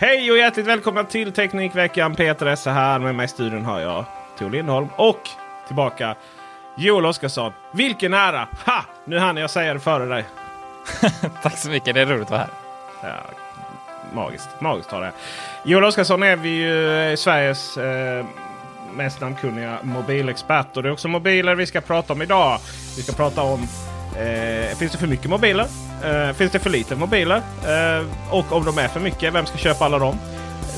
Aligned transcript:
Hej 0.00 0.30
och 0.30 0.38
hjärtligt 0.38 0.66
välkomna 0.66 1.04
till 1.04 1.32
Teknikveckan. 1.32 2.14
Peter 2.14 2.46
Esse 2.46 2.70
här. 2.70 2.98
Med 2.98 3.14
mig 3.14 3.24
i 3.24 3.28
studion 3.28 3.64
har 3.64 3.80
jag 3.80 4.04
Tor 4.38 4.50
Lindholm 4.50 4.88
och 4.96 5.20
tillbaka 5.66 6.14
Joel 6.76 7.06
Oscarsson. 7.06 7.52
Vilken 7.72 8.14
ära! 8.14 8.48
Ha! 8.66 8.84
Nu 9.04 9.18
hann 9.18 9.36
jag 9.36 9.50
säga 9.50 9.74
det 9.74 9.80
före 9.80 10.06
dig. 10.06 10.24
Tack 11.42 11.58
så 11.58 11.70
mycket, 11.70 11.94
det 11.94 12.00
är 12.00 12.06
roligt 12.06 12.24
att 12.24 12.30
vara 12.30 12.40
här. 12.40 12.50
Ja, 13.02 13.16
magiskt. 14.14 14.48
Magiskt 14.60 14.90
har 14.90 15.00
det. 15.00 15.12
Joel 15.64 15.84
Oscarsson 15.84 16.22
är 16.22 16.36
vi 16.36 16.48
ju 16.48 17.16
Sveriges 17.16 17.76
eh, 17.76 18.26
mest 18.94 19.20
namnkunniga 19.20 19.78
mobilexpert. 19.82 20.76
Och 20.76 20.82
det 20.82 20.88
är 20.88 20.92
också 20.92 21.08
mobiler 21.08 21.54
vi 21.54 21.66
ska 21.66 21.80
prata 21.80 22.12
om 22.12 22.22
idag. 22.22 22.58
Vi 22.96 23.02
ska 23.02 23.12
prata 23.12 23.42
om 23.42 23.68
eh, 24.16 24.76
Finns 24.76 24.92
det 24.92 24.98
för 24.98 25.06
mycket 25.06 25.30
mobiler? 25.30 25.66
Eh, 26.04 26.32
finns 26.32 26.52
det 26.52 26.58
för 26.58 26.70
lite 26.70 26.96
mobiler? 26.96 27.36
Eh, 27.66 28.06
och 28.30 28.52
om 28.52 28.64
de 28.64 28.78
är 28.78 28.88
för 28.88 29.00
mycket, 29.00 29.34
vem 29.34 29.46
ska 29.46 29.58
köpa 29.58 29.84
alla 29.84 29.98
dem? 29.98 30.18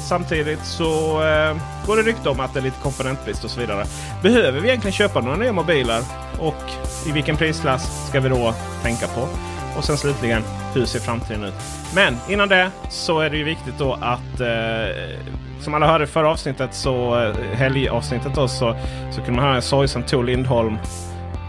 Samtidigt 0.08 0.64
så 0.64 1.22
eh, 1.22 1.56
går 1.86 1.96
det 1.96 2.02
rykte 2.02 2.28
om 2.28 2.40
att 2.40 2.54
det 2.54 2.60
är 2.60 2.64
lite 2.64 2.80
komponentbrist 2.82 3.44
och 3.44 3.50
så 3.50 3.60
vidare. 3.60 3.84
Behöver 4.22 4.60
vi 4.60 4.68
egentligen 4.68 4.92
köpa 4.92 5.20
några 5.20 5.36
nya 5.36 5.52
mobiler? 5.52 6.02
Och 6.38 6.64
i 7.06 7.12
vilken 7.12 7.36
prisklass 7.36 8.08
ska 8.08 8.20
vi 8.20 8.28
då 8.28 8.54
tänka 8.82 9.06
på? 9.06 9.28
Och 9.76 9.84
sen 9.84 9.96
slutligen, 9.96 10.42
hur 10.74 10.84
ser 10.86 10.98
framtiden 10.98 11.44
ut? 11.44 11.54
Men 11.94 12.16
innan 12.28 12.48
det 12.48 12.70
så 12.88 13.20
är 13.20 13.30
det 13.30 13.36
ju 13.36 13.44
viktigt 13.44 13.78
då 13.78 13.92
att 13.92 14.40
eh, 14.40 15.18
som 15.60 15.74
alla 15.74 15.86
hörde 15.86 16.04
i 16.04 16.06
förra 16.06 16.30
avsnittet, 16.30 16.74
så 16.74 17.20
eh, 17.20 17.34
helgavsnittet 17.52 18.34
då, 18.34 18.48
så, 18.48 18.76
så 19.10 19.16
kunde 19.20 19.32
man 19.32 19.44
höra 19.44 19.56
en 19.56 19.62
sorgsen 19.62 20.02
Tor 20.02 20.24
Lindholm 20.24 20.78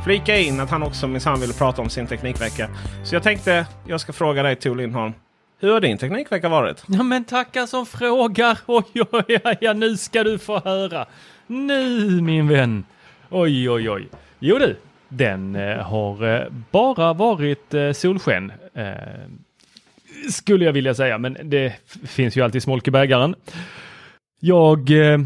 flika 0.04 0.38
in 0.38 0.60
att 0.60 0.70
han 0.70 0.84
också 0.84 1.08
minsann 1.08 1.40
ville 1.40 1.54
prata 1.54 1.82
om 1.82 1.90
sin 1.90 2.08
teknikvecka. 2.08 2.70
Så 3.04 3.16
jag 3.16 3.24
tänkte 3.24 3.66
jag 3.88 4.02
ska 4.02 4.14
fråga 4.14 4.44
dig 4.44 4.56
Tor 4.56 4.76
Lindholm. 4.76 5.14
Hur 5.60 5.74
har 5.74 5.80
din 5.80 5.98
teknikvecka 5.98 6.50
varit? 6.50 6.84
Ja 6.88 7.04
men 7.04 7.24
tackar 7.24 7.66
som 7.66 7.86
frågar. 7.86 8.58
Oj, 8.66 8.84
oj, 9.12 9.40
oj, 9.44 9.58
ja, 9.62 9.74
nu 9.74 9.98
ska 9.98 10.24
du 10.24 10.40
få 10.40 10.60
höra. 10.60 11.06
Nu 11.48 12.22
min 12.22 12.48
vän. 12.48 12.84
Oj, 13.30 13.70
oj, 13.70 13.90
oj. 13.90 14.08
Jo 14.40 14.58
du, 14.60 14.78
den 15.10 15.56
eh, 15.56 15.78
har 15.78 16.36
eh, 16.36 16.48
bara 16.72 17.14
varit 17.14 17.74
eh, 17.74 17.92
solsken. 17.92 18.52
Eh, 18.74 18.86
skulle 20.30 20.66
jag 20.66 20.74
vilja 20.74 20.94
säga, 20.94 21.18
men 21.18 21.38
det 21.44 21.74
finns 22.06 22.38
ju 22.38 22.42
alltid 22.42 22.64
smolk 22.64 22.88
i 22.88 22.92
bägaren. 22.92 23.36
Jag 24.40 25.12
eh, 25.12 25.20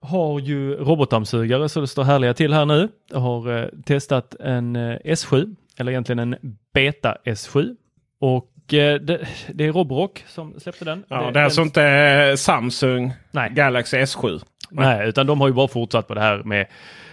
har 0.00 0.40
ju 0.40 0.74
robotdammsugare 0.74 1.68
så 1.68 1.80
det 1.80 1.86
står 1.86 2.04
härliga 2.04 2.34
till 2.34 2.52
här 2.52 2.64
nu. 2.64 2.88
Jag 3.10 3.18
har 3.18 3.62
eh, 3.62 3.68
testat 3.86 4.34
en 4.40 4.76
eh, 4.76 4.98
S7, 5.04 5.56
eller 5.78 5.92
egentligen 5.92 6.18
en 6.18 6.56
Beta 6.74 7.16
S7. 7.24 7.76
Och 8.20 8.74
eh, 8.74 9.00
det, 9.00 9.28
det, 9.54 9.64
är 9.64 9.72
Roborock 9.72 10.24
som 10.28 10.60
släppte 10.60 10.84
den. 10.84 11.04
Ja, 11.08 11.30
det, 11.30 11.40
är 11.40 11.44
alltså 11.44 11.62
inte 11.62 12.34
Samsung 12.38 13.12
Nej. 13.30 13.50
Galaxy 13.50 13.96
S7? 13.96 14.42
Nej. 14.70 14.86
Nej, 14.96 15.08
utan 15.08 15.26
de 15.26 15.40
har 15.40 15.48
ju 15.48 15.54
bara 15.54 15.68
fortsatt 15.68 16.08
på 16.08 16.14
det 16.14 16.20
här 16.20 16.42
med 16.42 16.66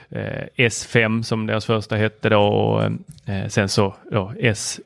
eh, 0.10 0.66
S5 0.68 1.22
som 1.22 1.48
deras 1.48 1.66
första 1.66 1.96
hette 1.96 2.30
då 2.30 2.42
och 2.42 2.92
sen 3.50 3.70
så 3.70 3.96
då, 4.12 4.34
S 4.40 4.80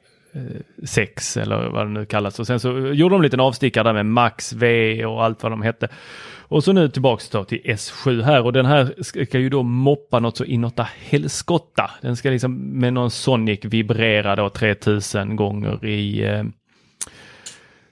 6 0.83 1.37
eller 1.37 1.69
vad 1.69 1.85
det 1.85 1.89
nu 1.89 2.05
kallas 2.05 2.39
och 2.39 2.47
sen 2.47 2.59
så 2.59 2.69
gjorde 2.69 3.15
de 3.15 3.19
en 3.19 3.21
liten 3.21 3.39
avstickare 3.39 3.83
där 3.83 3.93
med 3.93 4.05
Max 4.05 4.53
V 4.53 5.05
och 5.05 5.23
allt 5.23 5.43
vad 5.43 5.51
de 5.51 5.61
hette. 5.61 5.87
Och 6.49 6.63
så 6.63 6.73
nu 6.73 6.89
tillbaks 6.89 7.29
då 7.29 7.43
till 7.43 7.61
S7 7.63 8.23
här 8.23 8.43
och 8.43 8.53
den 8.53 8.65
här 8.65 8.93
ska 9.03 9.39
ju 9.39 9.49
då 9.49 9.63
moppa 9.63 10.19
något 10.19 10.37
så 10.37 10.45
inåt 10.45 10.79
helskotta. 10.79 11.91
Den 12.01 12.15
ska 12.15 12.29
liksom 12.29 12.79
med 12.79 12.93
någon 12.93 13.11
Sonic 13.11 13.59
vibrera 13.65 14.35
då 14.35 14.49
3000 14.49 15.35
gånger 15.35 15.85
i 15.85 16.23
eh, 16.23 16.43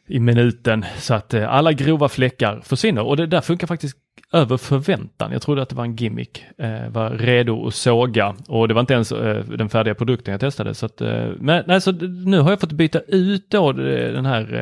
i 0.07 0.19
minuten 0.19 0.85
så 0.97 1.13
att 1.13 1.33
eh, 1.33 1.53
alla 1.53 1.73
grova 1.73 2.09
fläckar 2.09 2.61
försvinner 2.63 3.01
och 3.01 3.17
det 3.17 3.27
där 3.27 3.41
funkar 3.41 3.67
faktiskt 3.67 3.97
över 4.33 4.57
förväntan. 4.57 5.31
Jag 5.31 5.41
trodde 5.41 5.61
att 5.61 5.69
det 5.69 5.75
var 5.75 5.83
en 5.83 5.95
gimmick. 5.95 6.45
Eh, 6.57 6.89
var 6.89 7.09
redo 7.09 7.67
att 7.67 7.73
såga 7.73 8.35
och 8.47 8.67
det 8.67 8.73
var 8.73 8.81
inte 8.81 8.93
ens 8.93 9.11
eh, 9.11 9.43
den 9.45 9.69
färdiga 9.69 9.95
produkten 9.95 10.31
jag 10.31 10.41
testade. 10.41 10.73
Så 10.73 10.85
att, 10.85 11.01
eh, 11.01 11.29
men 11.39 11.63
nej, 11.67 11.81
så 11.81 11.91
nu 11.91 12.39
har 12.39 12.49
jag 12.49 12.59
fått 12.59 12.71
byta 12.71 12.99
ut 12.99 13.49
då 13.49 13.69
eh, 13.69 14.13
den 14.13 14.25
här 14.25 14.53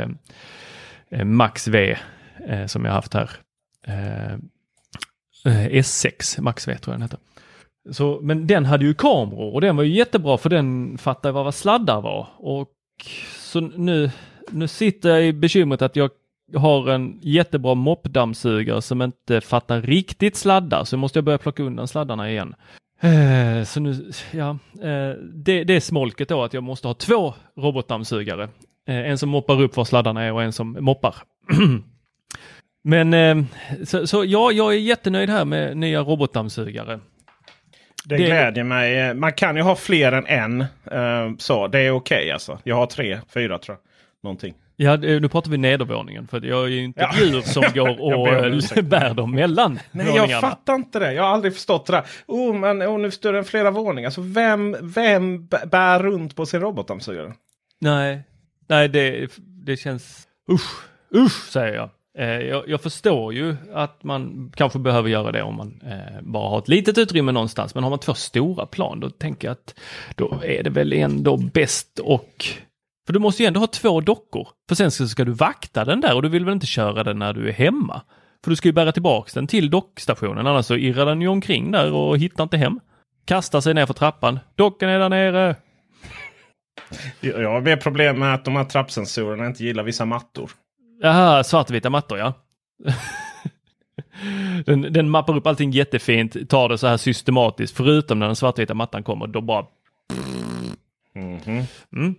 eh, 1.11 1.19
eh 1.19 1.25
Max 1.25 1.67
V 1.67 1.97
eh, 2.47 2.65
som 2.65 2.85
jag 2.85 2.91
haft 2.91 3.13
här. 3.13 3.29
Eh, 3.87 4.33
eh, 5.45 5.69
S6 5.71 6.41
Max 6.41 6.67
V 6.67 6.77
tror 6.77 6.93
jag 6.93 6.99
den 6.99 7.01
heter. 7.01 7.19
Så, 7.91 8.19
men 8.21 8.47
den 8.47 8.65
hade 8.65 8.85
ju 8.85 8.93
kameror 8.93 9.53
och 9.53 9.61
den 9.61 9.75
var 9.75 9.83
ju 9.83 9.95
jättebra 9.95 10.37
för 10.37 10.49
den 10.49 10.97
fattade 10.97 11.31
vad 11.31 11.55
sladdar 11.55 12.01
var. 12.01 12.27
Och 12.37 12.69
så 13.39 13.61
nu, 13.61 14.11
nu 14.51 14.67
sitter 14.67 15.09
jag 15.09 15.25
i 15.27 15.33
bekymret 15.33 15.81
att 15.81 15.95
jag 15.95 16.09
har 16.55 16.89
en 16.89 17.19
jättebra 17.21 17.75
moppdammsugare 17.75 18.81
som 18.81 19.01
inte 19.01 19.41
fattar 19.41 19.81
riktigt 19.81 20.35
sladdar 20.35 20.83
så 20.83 20.97
måste 20.97 21.17
jag 21.17 21.25
börja 21.25 21.37
plocka 21.37 21.63
undan 21.63 21.87
sladdarna 21.87 22.31
igen. 22.31 22.55
Eh, 23.01 23.63
så 23.63 23.79
nu, 23.79 24.11
ja, 24.31 24.49
eh, 24.81 25.17
det, 25.33 25.63
det 25.63 25.73
är 25.73 25.79
smolket 25.79 26.29
då 26.29 26.43
att 26.43 26.53
jag 26.53 26.63
måste 26.63 26.87
ha 26.87 26.93
två 26.93 27.33
robotdammsugare. 27.57 28.43
Eh, 28.87 29.09
en 29.09 29.17
som 29.17 29.29
moppar 29.29 29.61
upp 29.61 29.77
var 29.77 29.85
sladdarna 29.85 30.23
är 30.23 30.33
och 30.33 30.43
en 30.43 30.53
som 30.53 30.77
moppar. 30.79 31.15
Men 32.87 33.13
eh, 33.13 33.43
så, 33.83 34.07
så, 34.07 34.25
ja, 34.25 34.51
jag 34.51 34.73
är 34.73 34.77
jättenöjd 34.77 35.29
här 35.29 35.45
med 35.45 35.77
nya 35.77 36.01
robotdammsugare. 36.01 36.99
Det, 38.05 38.17
det 38.17 38.23
glädjer 38.23 38.63
mig. 38.63 39.13
Man 39.13 39.33
kan 39.33 39.55
ju 39.55 39.61
ha 39.61 39.75
fler 39.75 40.11
än 40.11 40.25
en. 40.25 40.61
Eh, 40.91 41.37
så 41.37 41.67
det 41.67 41.79
är 41.79 41.91
okej 41.91 42.17
okay, 42.17 42.31
alltså. 42.31 42.59
Jag 42.63 42.75
har 42.75 42.85
tre, 42.85 43.19
fyra 43.33 43.57
tror 43.57 43.77
jag. 43.77 43.81
Någonting. 44.23 44.53
Ja, 44.75 44.95
nu 44.95 45.29
pratar 45.29 45.51
vi 45.51 45.57
nedervåningen 45.57 46.27
för 46.27 46.41
jag 46.41 46.63
är 46.63 46.67
ju 46.67 46.83
inte 46.83 47.01
ett 47.03 47.21
djur 47.21 47.41
som 47.41 47.63
går 47.73 48.01
och 48.01 48.83
bär 48.83 49.13
dem 49.13 49.31
mellan 49.31 49.79
Nej, 49.91 50.05
våningarna. 50.05 50.31
jag 50.31 50.41
fattar 50.41 50.75
inte 50.75 50.99
det. 50.99 51.13
Jag 51.13 51.23
har 51.23 51.29
aldrig 51.29 51.53
förstått 51.53 51.85
det 51.85 51.93
där. 51.93 52.03
Oh, 52.27 52.55
men 52.55 52.83
oh, 52.83 52.99
nu 52.99 53.11
står 53.11 53.33
det 53.33 53.43
flera 53.43 53.71
våningar. 53.71 54.09
Så 54.09 54.21
vem, 54.21 54.77
vem 54.81 55.47
bär 55.47 56.03
runt 56.03 56.35
på 56.35 56.45
sin 56.45 56.61
robotdammsugare? 56.61 57.33
Nej, 57.79 58.23
nej 58.67 58.87
det, 58.89 59.31
det 59.65 59.77
känns... 59.77 60.27
Usch, 60.51 60.85
usch 61.15 61.49
säger 61.49 61.73
jag. 61.73 61.89
Eh, 62.17 62.27
jag. 62.27 62.69
jag. 62.69 62.81
förstår 62.81 63.33
ju 63.33 63.55
att 63.73 64.03
man 64.03 64.51
kanske 64.55 64.79
behöver 64.79 65.09
göra 65.09 65.31
det 65.31 65.41
om 65.43 65.55
man 65.55 65.81
eh, 65.85 66.21
bara 66.21 66.49
har 66.49 66.59
ett 66.59 66.67
litet 66.67 66.97
utrymme 66.97 67.31
någonstans. 67.31 67.75
Men 67.75 67.83
har 67.83 67.89
man 67.89 67.99
två 67.99 68.13
stora 68.13 68.65
plan 68.65 68.99
då 68.99 69.09
tänker 69.09 69.47
jag 69.47 69.51
att 69.51 69.79
då 70.15 70.39
är 70.43 70.63
det 70.63 70.69
väl 70.69 70.93
ändå 70.93 71.37
bäst 71.37 71.99
och 71.99 72.45
För 73.07 73.13
du 73.13 73.19
måste 73.19 73.43
ju 73.43 73.47
ändå 73.47 73.59
ha 73.59 73.67
två 73.67 74.01
dockor. 74.01 74.47
För 74.67 74.75
sen 74.75 74.91
så 74.91 75.07
ska 75.07 75.25
du 75.25 75.31
vakta 75.31 75.85
den 75.85 76.01
där 76.01 76.15
och 76.15 76.21
du 76.21 76.29
vill 76.29 76.45
väl 76.45 76.53
inte 76.53 76.67
köra 76.67 77.03
den 77.03 77.19
när 77.19 77.33
du 77.33 77.47
är 77.47 77.53
hemma? 77.53 78.01
För 78.43 78.49
du 78.49 78.55
ska 78.55 78.67
ju 78.67 78.73
bära 78.73 78.91
tillbaks 78.91 79.33
den 79.33 79.47
till 79.47 79.69
dockstationen 79.69 80.47
annars 80.47 80.65
så 80.65 80.75
irrar 80.75 81.05
den 81.05 81.21
ju 81.21 81.27
omkring 81.27 81.71
där 81.71 81.91
och 81.93 82.17
hittar 82.17 82.43
inte 82.43 82.57
hem. 82.57 82.79
Kastar 83.25 83.61
sig 83.61 83.73
ner 83.73 83.85
för 83.85 83.93
trappan. 83.93 84.39
Dockan 84.55 84.89
är 84.89 84.99
där 84.99 85.09
nere. 85.09 85.55
Jag 87.19 87.49
har 87.49 87.61
mer 87.61 87.77
problem 87.77 88.19
med 88.19 88.33
att 88.33 88.45
de 88.45 88.55
här 88.55 88.63
trappsensorerna 88.63 89.45
inte 89.45 89.63
gillar 89.63 89.83
vissa 89.83 90.05
mattor. 90.05 90.51
Jaha, 91.01 91.43
svartvita 91.43 91.89
mattor 91.89 92.17
ja. 92.17 92.33
den, 94.65 94.81
den 94.81 95.09
mappar 95.09 95.37
upp 95.37 95.47
allting 95.47 95.71
jättefint, 95.71 96.49
tar 96.49 96.69
det 96.69 96.77
så 96.77 96.87
här 96.87 96.97
systematiskt, 96.97 97.77
förutom 97.77 98.19
när 98.19 98.25
den 98.25 98.35
svartvita 98.35 98.73
mattan 98.73 99.03
kommer, 99.03 99.27
då 99.27 99.41
bara... 99.41 99.65
Mhm. 101.15 101.63
Mm. 101.95 102.15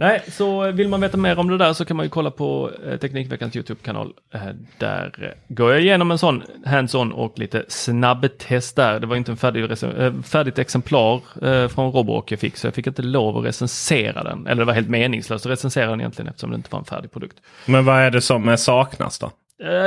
Nej, 0.00 0.22
så 0.28 0.70
vill 0.70 0.88
man 0.88 1.00
veta 1.00 1.16
mer 1.16 1.38
om 1.38 1.48
det 1.48 1.58
där 1.58 1.72
så 1.72 1.84
kan 1.84 1.96
man 1.96 2.06
ju 2.06 2.10
kolla 2.10 2.30
på 2.30 2.70
eh, 2.86 2.96
Teknikveckans 2.96 3.56
Youtube-kanal. 3.56 4.12
Eh, 4.34 4.40
där 4.78 5.34
går 5.48 5.72
jag 5.72 5.80
igenom 5.80 6.10
en 6.10 6.18
sån 6.18 6.42
hands-on 6.64 7.12
och 7.12 7.38
lite 7.38 7.64
snabbtest 7.68 8.76
där. 8.76 9.00
Det 9.00 9.06
var 9.06 9.16
inte 9.16 9.32
en 9.32 9.36
färdig 9.36 9.82
eh, 9.82 10.12
färdigt 10.22 10.58
exemplar 10.58 11.22
från 11.68 11.92
Roborock 11.92 12.32
jag 12.32 12.38
fick 12.38 12.56
så 12.56 12.66
jag 12.66 12.74
fick 12.74 12.86
inte 12.86 13.02
lov 13.02 13.38
att 13.38 13.44
recensera 13.44 14.24
den. 14.24 14.46
Eller 14.46 14.62
det 14.62 14.64
var 14.64 14.72
helt 14.72 14.88
meningslöst 14.88 15.46
att 15.46 15.52
recensera 15.52 15.90
den 15.90 16.00
egentligen 16.00 16.28
eftersom 16.28 16.50
det 16.50 16.56
inte 16.56 16.70
var 16.70 16.78
en 16.78 16.84
färdig 16.84 17.12
produkt. 17.12 17.36
Men 17.66 17.84
vad 17.84 18.00
är 18.00 18.10
det 18.10 18.20
som 18.20 18.56
saknas 18.58 19.18
då? 19.18 19.30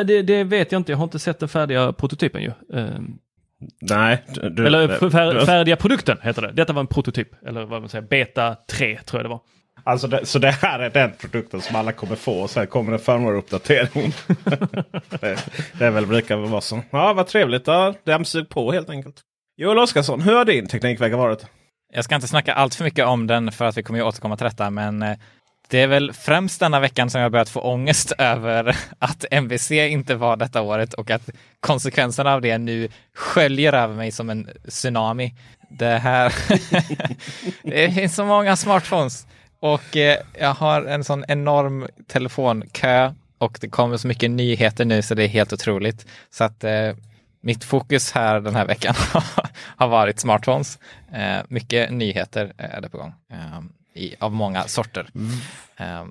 Det, 0.05 0.21
det 0.21 0.43
vet 0.43 0.71
jag 0.71 0.79
inte, 0.79 0.91
jag 0.91 0.97
har 0.97 1.03
inte 1.03 1.19
sett 1.19 1.39
den 1.39 1.49
färdiga 1.49 1.93
prototypen 1.93 2.41
ju. 2.41 2.51
Eh, 2.73 2.85
Nej. 3.81 4.23
Du, 4.51 4.67
eller 4.67 5.09
fär, 5.09 5.45
färdiga 5.45 5.75
produkten 5.75 6.17
heter 6.21 6.41
det. 6.41 6.51
Detta 6.51 6.73
var 6.73 6.79
en 6.79 6.87
prototyp, 6.87 7.47
eller 7.47 7.65
vad 7.65 7.81
man 7.81 7.89
säger, 7.89 8.07
beta 8.07 8.55
3 8.71 8.99
tror 9.05 9.19
jag 9.19 9.25
det 9.25 9.29
var. 9.29 9.39
Alltså 9.83 10.07
det, 10.07 10.25
så 10.25 10.39
det 10.39 10.51
här 10.51 10.79
är 10.79 10.89
den 10.89 11.11
produkten 11.19 11.61
som 11.61 11.75
alla 11.75 11.91
kommer 11.91 12.15
få 12.15 12.41
och 12.41 12.49
sen 12.49 12.67
kommer 12.67 12.91
det 12.91 12.97
firmware-uppdatering. 12.97 14.13
det, 15.21 15.45
det 15.79 15.85
är 15.85 15.91
väl 15.91 16.05
brukar 16.05 16.35
vara 16.35 16.61
så. 16.61 16.81
Ja, 16.89 17.13
vad 17.13 17.27
trevligt. 17.27 17.67
Ja, 17.67 17.93
Dammsug 18.03 18.49
på 18.49 18.71
helt 18.71 18.89
enkelt. 18.89 19.15
Joel 19.57 19.79
Oscarsson, 19.79 20.21
hur 20.21 20.35
har 20.35 20.45
din 20.45 20.67
teknikvecka 20.67 21.17
varit? 21.17 21.45
Jag 21.93 22.03
ska 22.03 22.15
inte 22.15 22.27
snacka 22.27 22.53
allt 22.53 22.75
för 22.75 22.83
mycket 22.83 23.05
om 23.05 23.27
den 23.27 23.51
för 23.51 23.65
att 23.65 23.77
vi 23.77 23.83
kommer 23.83 23.99
ju 23.99 24.05
återkomma 24.05 24.37
till 24.37 24.43
detta, 24.43 24.69
men 24.69 25.01
eh, 25.01 25.17
det 25.69 25.81
är 25.81 25.87
väl 25.87 26.13
främst 26.13 26.59
denna 26.59 26.79
veckan 26.79 27.09
som 27.09 27.21
jag 27.21 27.31
börjat 27.31 27.49
få 27.49 27.59
ångest 27.59 28.11
över 28.17 28.77
att 28.99 29.25
MVC 29.31 29.71
inte 29.71 30.15
var 30.15 30.37
detta 30.37 30.61
året 30.61 30.93
och 30.93 31.11
att 31.11 31.29
konsekvenserna 31.59 32.33
av 32.33 32.41
det 32.41 32.57
nu 32.57 32.89
sköljer 33.15 33.73
över 33.73 33.95
mig 33.95 34.11
som 34.11 34.29
en 34.29 34.49
tsunami. 34.69 35.33
Det 35.69 35.97
här, 35.97 36.33
det 37.63 37.91
finns 37.91 38.15
så 38.15 38.25
många 38.25 38.55
smartphones 38.55 39.27
och 39.61 39.97
eh, 39.97 40.17
jag 40.39 40.53
har 40.53 40.81
en 40.85 41.03
sån 41.03 41.25
enorm 41.27 41.87
telefonkö 42.07 43.13
och 43.37 43.57
det 43.61 43.69
kommer 43.69 43.97
så 43.97 44.07
mycket 44.07 44.31
nyheter 44.31 44.85
nu 44.85 45.01
så 45.01 45.15
det 45.15 45.23
är 45.23 45.27
helt 45.27 45.53
otroligt. 45.53 46.05
Så 46.29 46.43
att 46.43 46.63
eh, 46.63 46.91
mitt 47.41 47.63
fokus 47.63 48.11
här 48.11 48.39
den 48.39 48.55
här 48.55 48.65
veckan 48.65 48.95
har 49.77 49.87
varit 49.87 50.19
smartphones. 50.19 50.79
Eh, 51.13 51.37
mycket 51.47 51.91
nyheter 51.91 52.53
är 52.57 52.81
det 52.81 52.89
på 52.89 52.97
gång 52.97 53.13
eh, 53.31 54.01
i, 54.03 54.15
av 54.19 54.31
många 54.31 54.63
sorter. 54.63 55.09
Eh, 55.77 56.05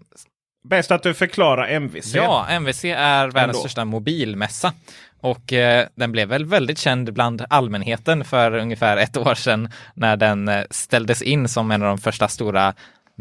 Bäst 0.64 0.90
att 0.90 1.02
du 1.02 1.14
förklarar 1.14 1.68
MVC. 1.68 2.14
ja, 2.14 2.46
MVC 2.50 2.84
är 2.84 3.26
världens 3.28 3.36
Ändå. 3.36 3.58
största 3.58 3.84
mobilmässa 3.84 4.72
och 5.20 5.52
eh, 5.52 5.86
den 5.94 6.12
blev 6.12 6.28
väl 6.28 6.44
väldigt 6.44 6.78
känd 6.78 7.12
bland 7.12 7.44
allmänheten 7.50 8.24
för 8.24 8.54
ungefär 8.54 8.96
ett 8.96 9.16
år 9.16 9.34
sedan 9.34 9.68
när 9.94 10.16
den 10.16 10.48
eh, 10.48 10.64
ställdes 10.70 11.22
in 11.22 11.48
som 11.48 11.70
en 11.70 11.82
av 11.82 11.88
de 11.88 11.98
första 11.98 12.28
stora 12.28 12.74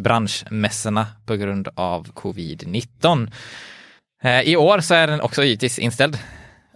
branschmässorna 0.03 1.07
på 1.25 1.35
grund 1.35 1.67
av 1.75 2.07
covid-19. 2.13 3.31
Eh, 4.23 4.41
I 4.41 4.55
år 4.55 4.79
så 4.79 4.93
är 4.93 5.07
den 5.07 5.21
också 5.21 5.43
givetvis 5.43 5.79
inställd, 5.79 6.17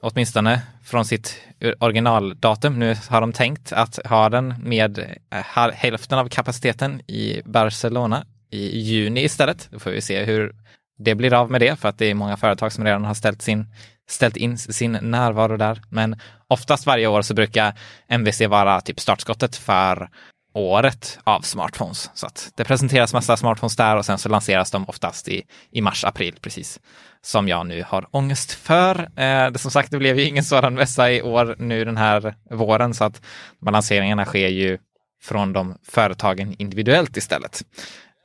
åtminstone 0.02 0.62
från 0.84 1.06
sitt 1.06 1.42
originaldatum. 1.80 2.80
Nu 2.80 2.96
har 3.10 3.22
de 3.22 3.34
tänkt 3.34 3.74
att 3.74 4.00
ha 4.06 4.30
den 4.30 4.56
med 4.58 5.00
eh, 5.00 5.72
hälften 5.74 6.20
av 6.20 6.30
kapaciteten 6.30 7.02
i 7.08 7.42
Barcelona 7.46 8.26
i 8.50 8.80
juni 8.80 9.24
istället. 9.24 9.68
Då 9.72 9.80
får 9.80 9.92
vi 9.92 10.02
se 10.02 10.24
hur 10.24 10.56
det 10.98 11.16
blir 11.16 11.34
av 11.34 11.52
med 11.52 11.62
det, 11.62 11.80
för 11.80 11.90
att 11.90 11.98
det 11.98 12.06
är 12.06 12.14
många 12.14 12.38
företag 12.38 12.72
som 12.72 12.84
redan 12.84 13.06
har 13.06 13.14
ställt, 13.14 13.42
sin, 13.42 13.66
ställt 14.10 14.38
in 14.38 14.58
sin 14.58 14.92
närvaro 15.02 15.58
där. 15.58 15.82
Men 15.90 16.20
oftast 16.48 16.86
varje 16.86 17.08
år 17.08 17.22
så 17.22 17.34
brukar 17.34 17.74
MVC 18.08 18.42
vara 18.42 18.82
typ 18.82 19.00
startskottet 19.00 19.56
för 19.56 20.10
året 20.54 21.20
av 21.24 21.42
smartphones. 21.42 22.12
Så 22.14 22.26
att 22.26 22.52
det 22.56 22.64
presenteras 22.64 23.14
massa 23.14 23.38
smartphones 23.38 23.76
där 23.76 23.98
och 23.98 24.06
sen 24.06 24.18
så 24.18 24.30
lanseras 24.30 24.72
de 24.72 24.90
oftast 24.90 25.28
i, 25.28 25.44
i 25.72 25.82
mars, 25.82 26.06
april, 26.06 26.36
precis 26.42 26.80
som 27.22 27.48
jag 27.48 27.68
nu 27.68 27.84
har 27.88 28.08
ångest 28.12 28.52
för. 28.52 29.00
Eh, 29.00 29.52
det, 29.52 29.60
som 29.60 29.72
sagt, 29.72 29.92
det 29.92 29.98
blev 29.98 30.20
ju 30.20 30.26
ingen 30.26 30.44
sådan 30.44 30.74
mässa 30.74 31.12
i 31.12 31.22
år 31.22 31.56
nu 31.60 31.86
den 31.86 31.98
här 31.98 32.36
våren 32.50 32.94
så 32.94 33.04
att 33.04 33.22
balanseringarna 33.62 34.26
sker 34.26 34.48
ju 34.48 34.78
från 35.24 35.54
de 35.54 35.78
företagen 35.84 36.56
individuellt 36.58 37.18
istället. 37.18 37.64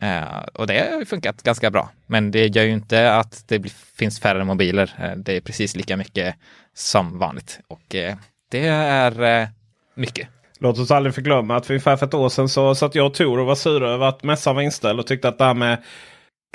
Eh, 0.03 0.39
och 0.55 0.67
det 0.67 0.91
har 0.93 0.99
ju 0.99 1.07
funkat 1.07 1.43
ganska 1.43 1.71
bra. 1.71 1.91
Men 2.07 2.31
det 2.31 2.47
gör 2.47 2.65
ju 2.65 2.73
inte 2.73 3.15
att 3.15 3.49
det 3.49 3.59
blir, 3.59 3.73
finns 3.97 4.21
färre 4.21 4.45
mobiler. 4.45 4.95
Eh, 4.99 5.17
det 5.17 5.37
är 5.37 5.41
precis 5.41 5.77
lika 5.77 5.97
mycket 5.97 6.35
som 6.75 7.19
vanligt. 7.19 7.61
Och 7.69 7.95
eh, 7.95 8.17
det 8.51 8.67
är 8.67 9.23
eh, 9.23 9.49
mycket. 9.95 10.29
Låt 10.61 10.79
oss 10.79 10.91
aldrig 10.91 11.15
förglömma 11.15 11.57
att 11.57 11.67
för 11.67 11.75
ungefär 11.75 11.97
för 11.97 12.07
ett 12.07 12.15
år 12.15 12.29
sedan 12.29 12.49
så 12.49 12.75
satt 12.75 12.95
jag 12.95 13.07
och 13.07 13.15
Tor 13.15 13.39
och 13.39 13.47
var 13.47 13.55
sura 13.55 13.91
över 13.91 14.07
att 14.07 14.23
mässan 14.23 14.55
var 14.55 14.63
inställd 14.63 15.01
och 15.01 15.07
tyckte 15.07 15.29
att 15.29 15.39
det 15.39 15.45
här 15.45 15.55
med 15.55 15.83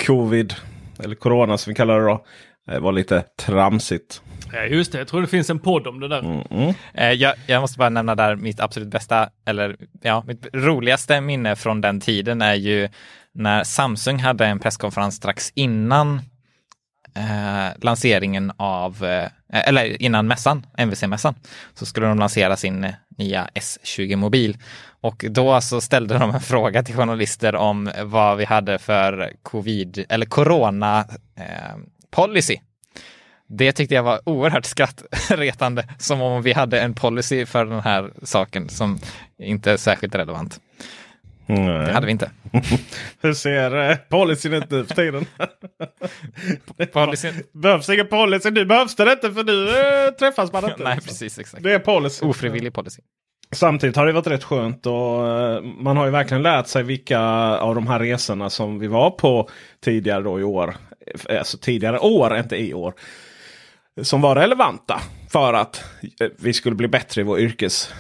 covid, 0.06 0.54
eller 1.04 1.16
corona 1.16 1.58
som 1.58 1.72
vi 1.72 1.76
kallar 1.76 2.00
det 2.00 2.06
då, 2.06 2.26
eh, 2.72 2.80
var 2.80 2.92
lite 2.92 3.22
tramsigt. 3.22 4.22
Ja, 4.54 4.64
just 4.64 4.92
det, 4.92 4.98
jag 4.98 5.08
tror 5.08 5.22
det 5.22 5.28
finns 5.28 5.50
en 5.50 5.60
podd 5.60 5.88
om 5.88 6.00
det 6.00 6.08
där. 6.08 6.20
Mm. 6.20 6.74
Eh, 6.94 7.12
jag, 7.12 7.34
jag 7.48 7.62
måste 7.62 7.78
bara 7.78 7.90
nämna 7.90 8.16
där 8.16 8.36
mitt 8.36 8.60
absolut 8.60 8.90
bästa, 8.90 9.30
eller 9.46 9.76
ja, 10.02 10.24
mitt 10.28 10.48
roligaste 10.54 11.22
minne 11.22 11.56
från 11.56 11.82
den 11.82 12.00
tiden 12.00 12.42
är 12.42 12.56
ju 12.56 12.90
när 13.34 13.64
Samsung 13.64 14.20
hade 14.20 14.46
en 14.46 14.60
presskonferens 14.60 15.16
strax 15.16 15.52
innan 15.56 16.22
eh, 17.16 17.82
lanseringen 17.82 18.52
av, 18.58 19.06
eh, 19.06 19.28
Eh, 19.54 19.68
eller 19.68 20.02
innan 20.02 20.28
mässan, 20.28 20.66
MVC-mässan, 20.78 21.36
så 21.74 21.86
skulle 21.86 22.08
de 22.08 22.20
lansera 22.20 22.56
sin 22.56 22.84
eh, 22.84 22.94
nya 23.18 23.50
S20-mobil. 23.56 24.58
Och 25.02 25.26
då 25.30 25.62
så 25.62 25.82
ställde 25.82 26.18
de 26.18 26.30
en 26.32 26.42
fråga 26.42 26.84
till 26.84 26.96
journalister 26.96 27.56
om 27.56 27.92
vad 28.04 28.38
vi 28.38 28.46
hade 28.46 28.80
för 28.80 29.34
covid 29.44 30.06
eller 30.10 30.26
corona 30.26 31.06
eh, 31.36 31.78
policy. 32.12 32.58
Det 33.48 33.72
tyckte 33.72 33.96
jag 33.96 34.04
var 34.04 34.30
oerhört 34.30 34.66
skrattretande, 34.66 35.88
som 35.98 36.22
om 36.22 36.42
vi 36.42 36.54
hade 36.54 36.80
en 36.80 36.94
policy 36.94 37.46
för 37.46 37.66
den 37.66 37.80
här 37.80 38.12
saken 38.24 38.70
som 38.70 39.00
inte 39.40 39.72
är 39.72 39.78
särskilt 39.78 40.16
relevant. 40.16 40.60
Nej. 41.54 41.86
Det 41.86 41.94
hade 41.94 42.06
vi 42.06 42.12
inte. 42.12 42.32
Hur 43.22 43.34
ser 43.34 43.90
eh, 43.90 43.96
policyn 44.10 44.54
ut 44.54 44.72
nu 44.72 44.86
för 44.86 44.96
tiden? 44.96 45.26
Policyn? 46.94 47.34
behövs 47.52 47.90
ingen 47.90 48.08
policy. 48.08 48.52
Nu 48.52 48.66
behövs 48.66 48.96
det 48.96 49.12
inte 49.12 49.32
för 49.34 49.44
nu 49.44 49.70
eh, 49.70 50.12
träffas 50.12 50.54
man 50.54 50.64
inte. 50.64 50.76
Nej, 50.84 51.02
precis 51.02 51.40
exakt. 51.40 51.64
Det 51.64 51.74
är 51.74 51.80
policy. 51.80 52.26
Ofrivillig 52.26 52.74
policy. 52.74 53.02
Samtidigt 53.52 53.96
har 53.96 54.06
det 54.06 54.12
varit 54.12 54.28
rätt 54.28 54.44
skönt 54.44 54.86
och 54.86 55.28
eh, 55.28 55.62
man 55.62 55.98
har 55.98 56.06
ju 56.06 56.12
verkligen 56.12 56.44
lärt 56.44 56.68
sig 56.68 56.84
vilka 56.84 57.20
av 57.58 57.76
de 57.76 57.88
här 57.88 58.00
resorna 58.00 58.50
som 58.50 58.80
vi 58.80 58.88
var 58.88 59.12
på 59.12 59.50
tidigare 59.84 60.22
då 60.22 60.40
i 60.40 60.44
år. 60.44 60.76
Alltså 61.30 61.58
tidigare 61.58 62.00
år, 62.00 62.38
inte 62.38 62.56
i 62.56 62.74
år. 62.74 62.94
Som 64.02 64.22
var 64.22 64.36
relevanta 64.36 65.02
för 65.30 65.54
att 65.54 65.84
vi 66.40 66.54
skulle 66.54 66.76
bli 66.76 66.88
bättre 66.88 67.22
i 67.22 67.24
vår 67.24 67.40
yrkes, 67.40 67.94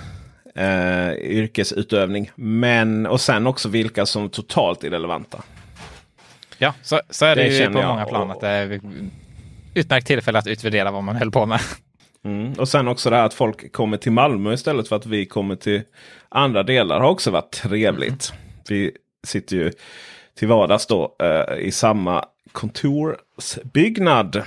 eh, 0.55 1.13
yrkesutövning. 1.13 2.31
Men 2.36 3.05
och 3.05 3.22
sen 3.22 3.48
också 3.48 3.69
vilka 3.69 4.05
som 4.05 4.29
totalt 4.29 4.83
är 4.83 4.89
relevanta. 4.89 5.43
Ja, 6.57 6.74
så, 6.81 7.01
så 7.10 7.25
är 7.25 7.36
det, 7.36 7.43
Det 7.43 7.57
ju 7.57 7.72
på 7.72 7.79
jag. 7.79 7.88
många 7.88 8.05
plan 8.05 8.31
att 8.31 8.41
det 8.41 8.48
är 8.48 8.79
utmärkt 9.74 10.07
tillfälle 10.07 10.39
att 10.39 10.48
utvärdera 10.48 10.91
vad 10.91 11.03
man 11.03 11.15
höll 11.15 11.31
på 11.31 11.45
med. 11.45 11.60
Mm. 12.25 12.53
Och 12.53 12.69
sen 12.69 12.88
också 12.88 13.10
det 13.10 13.15
här 13.15 13.25
att 13.25 13.33
folk 13.33 13.72
kommer 13.72 13.98
till 13.98 14.12
Malmö 14.12 14.53
istället 14.53 14.88
för 14.88 14.95
att 14.95 15.05
vi 15.05 15.25
kommer 15.25 15.55
till 15.55 15.81
andra 16.29 16.63
delar 16.63 17.00
har 17.00 17.10
också 17.10 17.31
varit 17.31 17.51
trevligt. 17.51 18.33
Vi 18.69 18.91
sitter 19.27 19.55
ju 19.55 19.72
till 20.38 20.48
vardags 20.48 20.88
då 20.88 21.15
eh, 21.19 21.57
i 21.60 21.72
samma 21.72 22.25
kontorsbyggnad. 22.51 24.43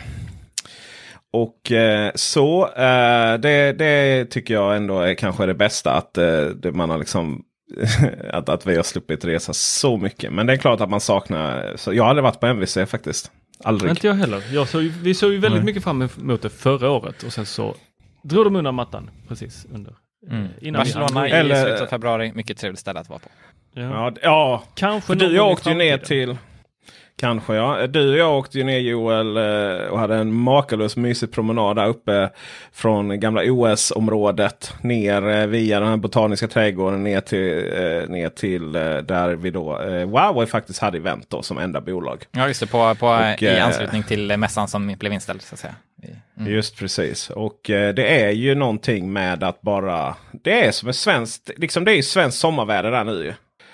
Och 1.36 1.72
eh, 1.72 2.10
så 2.14 2.66
eh, 2.66 3.38
det, 3.38 3.72
det 3.72 4.24
tycker 4.24 4.54
jag 4.54 4.76
ändå 4.76 5.00
är 5.00 5.14
kanske 5.14 5.46
det 5.46 5.54
bästa 5.54 5.92
att 5.92 6.18
eh, 6.18 6.44
det, 6.44 6.72
man 6.72 6.90
har 6.90 6.98
liksom 6.98 7.44
att, 8.30 8.48
att 8.48 8.66
vi 8.66 8.76
har 8.76 8.82
sluppit 8.82 9.24
resa 9.24 9.52
så 9.52 9.96
mycket. 9.96 10.32
Men 10.32 10.46
det 10.46 10.52
är 10.52 10.56
klart 10.56 10.80
att 10.80 10.90
man 10.90 11.00
saknar. 11.00 11.72
Så 11.76 11.94
jag 11.94 12.02
har 12.02 12.10
aldrig 12.10 12.22
varit 12.22 12.40
på 12.40 12.46
MVC 12.46 12.78
faktiskt. 12.86 13.30
Aldrig. 13.64 13.90
Inte 13.90 14.06
jag 14.06 14.14
heller. 14.14 14.42
Jag 14.52 14.68
såg, 14.68 14.82
vi 14.82 15.14
såg 15.14 15.32
ju 15.32 15.38
väldigt 15.38 15.64
mycket 15.64 15.84
fram 15.84 16.08
emot 16.18 16.42
det 16.42 16.50
förra 16.50 16.90
året 16.90 17.22
och 17.22 17.32
sen 17.32 17.46
så 17.46 17.74
drog 18.22 18.46
de 18.46 18.56
undan 18.56 18.74
mattan 18.74 19.10
precis 19.28 19.66
under. 19.74 19.94
Mm. 20.30 20.48
Innan 20.60 20.80
Barcelona 20.80 21.28
i 21.28 21.30
Eller- 21.30 21.64
slutet 21.64 21.82
av 21.82 21.86
februari, 21.86 22.32
mycket 22.34 22.58
trevligt 22.58 22.80
ställe 22.80 23.00
att 23.00 23.08
vara 23.08 23.18
på. 23.18 23.28
Ja. 23.74 23.82
Ja, 23.82 24.12
ja 24.22 24.64
Kanske 24.74 25.06
För 25.06 25.14
du, 25.14 25.36
jag 25.36 25.50
åkte 25.50 25.70
ju 25.70 25.76
ner 25.76 25.98
till 25.98 26.36
Kanske 27.18 27.54
ja. 27.54 27.86
Du 27.86 28.12
och 28.12 28.18
jag 28.18 28.38
åkte 28.38 28.58
ju 28.58 28.64
ner 28.64 28.78
Joel 28.78 29.36
eh, 29.36 29.86
och 29.86 29.98
hade 29.98 30.16
en 30.16 30.32
makalös 30.32 30.96
mysig 30.96 31.32
promenad 31.32 31.76
där 31.76 31.86
uppe 31.86 32.30
från 32.72 33.20
gamla 33.20 33.42
OS-området. 33.44 34.74
Ner 34.80 35.28
eh, 35.28 35.46
via 35.46 35.80
den 35.80 35.88
här 35.88 35.96
botaniska 35.96 36.48
trädgården 36.48 37.02
ner 37.02 37.20
till, 37.20 37.58
eh, 37.58 38.08
ner 38.08 38.28
till 38.28 38.72
där 38.72 39.34
vi 39.34 39.50
då 39.50 39.78
Huawei 39.78 40.46
faktiskt 40.46 40.80
hade 40.80 40.98
event 40.98 41.30
då 41.30 41.42
som 41.42 41.58
enda 41.58 41.80
bolag. 41.80 42.24
Ja 42.30 42.48
just 42.48 42.60
det, 42.60 42.66
på, 42.66 42.94
på, 42.94 43.06
och, 43.06 43.42
i 43.42 43.58
anslutning 43.58 44.02
till 44.02 44.36
mässan 44.36 44.68
som 44.68 44.94
blev 44.98 45.12
inställd. 45.12 45.42
Så 45.42 45.54
att 45.54 45.58
säga. 45.58 45.74
Mm. 46.38 46.52
Just 46.52 46.78
precis. 46.78 47.30
Och 47.30 47.60
det 47.66 48.22
är 48.24 48.30
ju 48.30 48.54
någonting 48.54 49.12
med 49.12 49.44
att 49.44 49.60
bara... 49.60 50.14
Det 50.32 50.64
är 50.66 50.70
som 50.70 50.88
ett 50.88 50.96
svenskt, 50.96 51.50
liksom 51.56 51.84
det 51.84 51.92
är 51.92 52.02
svenskt 52.02 52.38
sommarväder 52.38 52.90
där 52.90 53.04
nu 53.04 53.24
ju. 53.24 53.32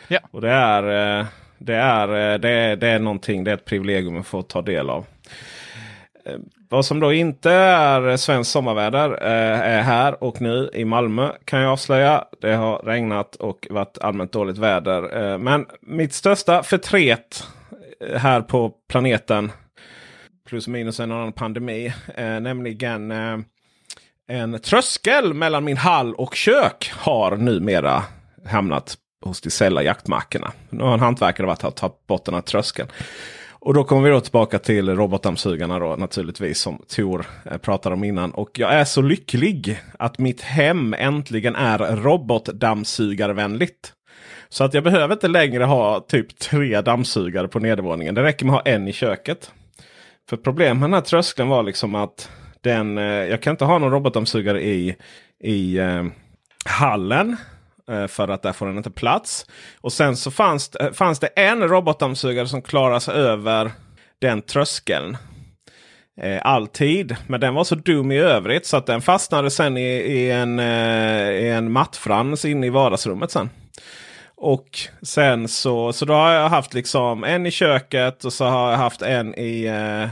Ja. 0.09 0.19
Och 0.31 0.41
det 0.41 0.51
är 0.51 1.27
det 1.65 1.75
är, 1.75 2.33
eh, 2.33 2.39
det, 2.39 2.49
är, 2.49 2.77
det 2.77 2.89
är 2.89 2.99
någonting, 2.99 3.45
det 3.45 3.51
är 3.51 3.55
ett 3.55 3.65
privilegium 3.65 4.21
att 4.21 4.27
få 4.27 4.43
ta 4.43 4.63
del 4.63 4.91
av. 4.91 5.07
Eh, 6.25 6.37
vad 6.69 6.87
som 6.87 7.01
då 7.01 7.13
inte 7.13 7.53
är 7.53 8.17
svenskt 8.17 8.53
sommarväder 8.53 9.11
eh, 9.11 9.61
är 9.61 9.83
här 9.83 10.25
och 10.25 10.41
nu 10.41 10.71
i 10.75 10.85
Malmö 10.85 11.31
kan 11.45 11.61
jag 11.61 11.73
avslöja. 11.73 12.25
Det 12.41 12.53
har 12.53 12.79
regnat 12.79 13.37
och 13.37 13.67
varit 13.71 13.99
allmänt 13.99 14.33
dåligt 14.33 14.59
väder. 14.59 15.39
Men 15.39 15.67
mitt 15.81 16.13
största 16.13 16.63
förtret 16.63 17.47
här 18.17 18.41
på 18.41 18.73
planeten 18.89 19.53
plus 20.49 20.69
minus 20.69 21.01
en 21.01 21.13
annan 21.13 21.33
pandemi. 21.33 21.93
nämligen 22.17 23.13
en 24.29 24.59
tröskel 24.63 25.35
mellan 25.35 25.65
min 25.65 25.77
hall 25.77 26.15
och 26.15 26.35
kök 26.35 26.93
har 26.97 27.37
numera 27.37 28.03
hamnat 28.47 28.97
hos 29.23 29.41
de 29.41 29.51
sälla 29.51 29.83
jaktmarkerna. 29.83 30.53
Nu 30.71 30.85
har 30.85 30.95
en 30.95 31.01
hantverkare 31.01 31.47
varit 31.47 31.63
här 31.63 31.69
och 31.69 31.77
tagit 31.77 32.07
bort 32.07 32.25
den 32.25 32.35
här 32.35 32.43
tröskeln. 32.43 32.89
Och 33.65 33.75
då 33.75 33.85
kommer 33.85 34.03
vi 34.03 34.11
då 34.11 34.21
tillbaka 34.21 34.59
till 34.59 34.89
robotdammsugarna 34.89 35.79
då 35.79 35.97
naturligtvis 35.97 36.61
som 36.61 36.83
Tor 36.89 37.27
eh, 37.51 37.59
pratade 37.59 37.95
om 37.95 38.05
innan. 38.05 38.31
Och 38.31 38.59
jag 38.59 38.73
är 38.73 38.85
så 38.85 39.03
lycklig 39.03 39.81
att 39.99 40.19
mitt 40.19 40.41
hem 40.41 40.95
äntligen 40.99 41.57
är 41.57 41.79
robotdammsugarvänligt. 41.97 43.93
Så 44.49 44.65
att 44.65 44.75
jag 44.75 44.85
behöver 44.85 45.15
inte 45.15 45.29
längre 45.29 45.65
ha 45.65 46.01
typ 46.01 46.39
tre 46.39 46.81
dammsugare 46.81 47.49
på 47.49 47.59
nedervåningen. 47.59 48.15
Det 48.15 48.23
räcker 48.23 48.47
med 48.47 48.55
att 48.55 48.67
ha 48.67 48.73
en 48.73 48.89
i 48.89 48.93
köket. 48.93 49.53
För 50.29 50.37
problemet 50.37 50.81
med 50.81 50.91
den 50.91 50.95
här 50.95 51.01
tröskeln 51.01 51.49
var 51.49 51.63
liksom 51.63 51.95
att 51.95 52.31
den, 52.61 52.99
eh, 52.99 53.05
jag 53.05 53.43
kan 53.43 53.51
inte 53.51 53.65
ha 53.65 53.79
någon 53.79 53.91
robotdammsugare 53.91 54.63
i, 54.63 54.97
i 55.45 55.79
eh, 55.79 56.05
hallen. 56.65 57.37
Eh, 57.91 58.07
för 58.07 58.29
att 58.29 58.43
där 58.43 58.53
får 58.53 58.67
den 58.67 58.77
inte 58.77 58.91
plats. 58.91 59.47
Och 59.81 59.93
sen 59.93 60.17
så 60.17 60.31
fanns, 60.31 60.69
det, 60.69 60.93
fanns 60.93 61.19
det 61.19 61.27
en 61.27 61.69
robotdammsugare 61.69 62.47
som 62.47 62.63
klarade 62.63 63.01
sig 63.01 63.15
över 63.15 63.71
den 64.21 64.43
tröskeln. 64.43 65.17
Eh, 66.21 66.41
alltid. 66.43 67.17
Men 67.27 67.41
den 67.41 67.55
var 67.55 67.65
så 67.65 67.75
dum 67.75 68.13
i 68.13 68.19
övrigt 68.19 68.67
så 68.67 68.77
att 68.77 68.87
den 68.87 69.01
fastnade 69.01 69.51
sen 69.51 69.77
i, 69.77 69.91
i 69.91 70.31
en, 70.31 70.59
eh, 70.59 71.31
i 71.31 71.49
en 71.49 71.73
mattfrans 71.73 72.45
inne 72.45 72.67
i 72.67 72.71
vardagsrummet 72.71 73.31
sen. 73.31 73.51
Och 74.37 74.69
sen 75.03 75.49
så, 75.49 75.93
så 75.93 76.05
då 76.05 76.13
har 76.13 76.33
jag 76.33 76.49
haft 76.49 76.75
liksom 76.75 77.25
en 77.25 77.47
i 77.47 77.51
köket 77.51 78.25
och 78.25 78.33
så 78.33 78.45
har 78.45 78.71
jag 78.71 78.79
haft 78.79 79.03
en 79.03 79.35
i 79.35 79.65
Eh, 79.65 80.09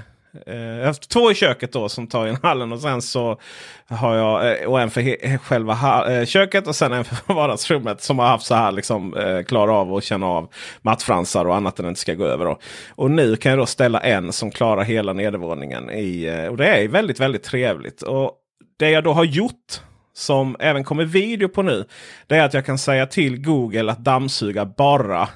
Eh, 0.46 0.56
jag 0.56 0.78
har 0.78 0.86
haft 0.86 1.08
två 1.08 1.30
i 1.30 1.34
köket 1.34 1.72
då 1.72 1.88
som 1.88 2.06
tar 2.06 2.26
in 2.26 2.36
hallen 2.42 2.72
och 2.72 2.80
sen 2.80 3.02
så 3.02 3.40
har 3.88 4.16
jag 4.16 4.62
eh, 4.62 4.68
och 4.68 4.80
en 4.80 4.90
för 4.90 5.38
själva 5.38 6.06
eh, 6.12 6.26
köket 6.26 6.66
och 6.66 6.76
sen 6.76 6.92
en 6.92 7.04
för 7.04 7.34
vardagsrummet 7.34 8.02
som 8.02 8.18
har 8.18 8.26
haft 8.26 8.46
så 8.46 8.54
här 8.54 8.72
liksom 8.72 9.14
klara 9.46 9.72
av 9.72 9.94
att 9.94 10.04
känna 10.04 10.26
av 10.26 10.52
mattfransar 10.82 11.44
och 11.44 11.56
annat 11.56 11.76
den 11.76 11.86
inte 11.86 12.00
ska 12.00 12.14
gå 12.14 12.24
över. 12.24 12.44
Då. 12.44 12.58
Och 12.90 13.10
nu 13.10 13.36
kan 13.36 13.50
jag 13.50 13.58
då 13.58 13.66
ställa 13.66 14.00
en 14.00 14.32
som 14.32 14.50
klarar 14.50 14.82
hela 14.82 15.12
nedervåningen. 15.12 15.90
I, 15.90 16.46
och 16.50 16.56
det 16.56 16.66
är 16.66 16.88
väldigt, 16.88 17.20
väldigt 17.20 17.42
trevligt. 17.42 18.02
Och 18.02 18.32
det 18.78 18.90
jag 18.90 19.04
då 19.04 19.12
har 19.12 19.24
gjort 19.24 19.80
som 20.14 20.56
även 20.60 20.84
kommer 20.84 21.04
video 21.04 21.48
på 21.48 21.62
nu. 21.62 21.84
Det 22.26 22.36
är 22.36 22.44
att 22.44 22.54
jag 22.54 22.66
kan 22.66 22.78
säga 22.78 23.06
till 23.06 23.42
Google 23.42 23.92
att 23.92 24.04
dammsuga 24.04 24.64
bara 24.64 25.28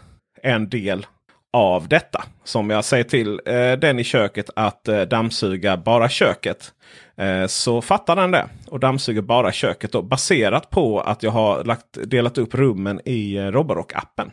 en 0.43 0.69
del 0.69 1.07
av 1.55 1.89
detta. 1.89 2.25
Som 2.45 2.71
jag 2.71 2.85
säger 2.85 3.05
till 3.05 3.41
eh, 3.47 3.73
den 3.73 3.99
i 3.99 4.05
köket 4.05 4.51
att 4.57 4.89
eh, 4.89 5.01
dammsuga 5.01 5.77
bara 5.77 6.09
köket. 6.09 6.73
Eh, 7.17 7.47
så 7.47 7.83
fattar 7.83 8.17
den 8.17 8.31
det 8.31 8.49
och 8.67 8.81
dammsuger 8.81 9.23
bara 9.23 9.53
köket. 9.53 9.93
Då, 9.93 10.03
baserat 10.03 10.71
på 10.71 11.01
att 11.01 11.23
jag 11.23 11.31
har 11.31 11.65
lagt, 11.65 11.99
delat 12.05 12.39
upp 12.39 12.55
rummen 12.55 13.01
i 13.05 13.37
eh, 13.37 13.41
Roborock-appen. 13.41 14.31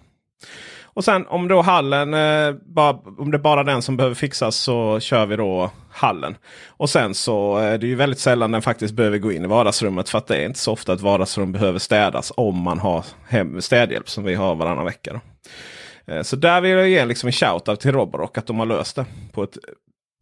Och 0.94 1.04
sen 1.04 1.28
om 1.28 1.48
då 1.48 1.62
hallen, 1.62 2.14
eh, 2.14 2.56
bara, 2.66 2.90
om 3.18 3.32
det 3.32 3.38
är 3.38 3.42
bara 3.42 3.64
den 3.64 3.82
som 3.82 3.98
behöver 3.98 4.16
fixas 4.16 4.56
så 4.56 5.00
kör 5.00 5.26
vi 5.26 5.36
då 5.36 5.72
hallen. 5.92 6.36
Och 6.68 6.90
sen 6.90 7.14
så 7.14 7.60
eh, 7.60 7.66
är 7.66 7.78
det 7.78 7.88
ju 7.88 7.96
väldigt 7.96 8.20
sällan 8.20 8.52
den 8.52 8.62
faktiskt 8.62 8.94
behöver 8.94 9.18
gå 9.18 9.32
in 9.32 9.44
i 9.44 9.48
vardagsrummet. 9.48 10.10
För 10.10 10.18
att 10.18 10.28
det 10.28 10.38
är 10.38 10.46
inte 10.46 10.60
så 10.60 10.72
ofta 10.72 10.94
ett 10.94 11.02
vardagsrum 11.02 11.52
behöver 11.52 11.80
städas 11.80 12.34
om 12.38 12.62
man 12.62 12.80
har 12.80 13.06
hem 13.28 13.62
städhjälp 13.62 14.10
som 14.10 14.24
vi 14.24 14.36
har 14.36 14.56
varannan 14.56 14.86
vecka. 14.86 15.14
Då. 15.14 15.20
Eh, 16.12 16.22
så 16.22 16.36
där 16.36 16.62
vill 16.62 16.72
jag 16.72 16.90
ge 16.90 17.06
liksom 17.06 17.28
en 17.28 17.34
shoutout 17.34 17.80
till 17.80 17.92
Roborock 17.92 18.38
att 18.38 18.48
de 18.48 18.60
har 18.60 18.66
löst 18.66 18.96
det 18.96 19.06
på 19.32 19.44
ett 19.44 19.58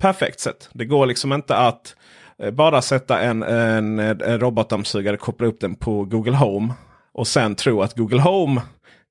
perfekt 0.02 0.40
sätt. 0.40 0.70
Det 0.74 0.86
går 0.86 1.06
liksom 1.06 1.34
inte 1.34 1.56
att 1.56 1.96
eh, 2.44 2.52
bara 2.52 2.82
sätta 2.82 3.20
en, 3.20 3.44
en, 3.44 4.00
en 4.00 4.40
robotdammsugare, 4.40 5.18
koppla 5.18 5.48
upp 5.48 5.60
den 5.60 5.76
på 5.76 6.06
Google 6.06 6.36
Home 6.36 6.74
och 7.14 7.28
sen 7.28 7.56
tro 7.56 7.82
att 7.82 7.96
Google 7.96 8.22
Home 8.22 8.62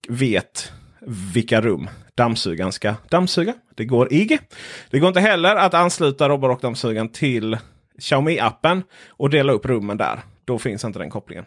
vet 0.08 0.72
vilka 1.34 1.60
rum 1.60 1.88
dammsugaren 2.14 2.72
ska 2.72 2.94
dammsuga. 3.08 3.54
Det 3.74 3.84
går 3.84 4.12
IG. 4.12 4.38
Det 4.90 4.98
går 4.98 5.08
inte 5.08 5.20
heller 5.20 5.56
att 5.56 5.74
ansluta 5.74 6.28
Roborock-dammsugaren 6.28 7.08
till 7.08 7.58
Xiaomi-appen 7.98 8.82
och 9.08 9.30
dela 9.30 9.52
upp 9.52 9.66
rummen 9.66 9.96
där. 9.96 10.20
Då 10.44 10.58
finns 10.58 10.84
inte 10.84 10.98
den 10.98 11.10
kopplingen. 11.10 11.44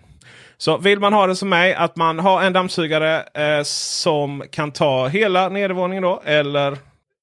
Så 0.62 0.78
vill 0.78 1.00
man 1.00 1.14
ha 1.14 1.28
det 1.28 1.36
som 1.36 1.50
mig, 1.50 1.74
att 1.74 1.96
man 1.96 2.20
har 2.20 2.44
en 2.44 2.54
dammsugare 2.54 3.16
eh, 3.18 3.64
som 3.64 4.44
kan 4.52 4.72
ta 4.72 5.08
hela 5.08 5.50
nedervåningen 5.50 6.04
då, 6.04 6.22
eller 6.26 6.78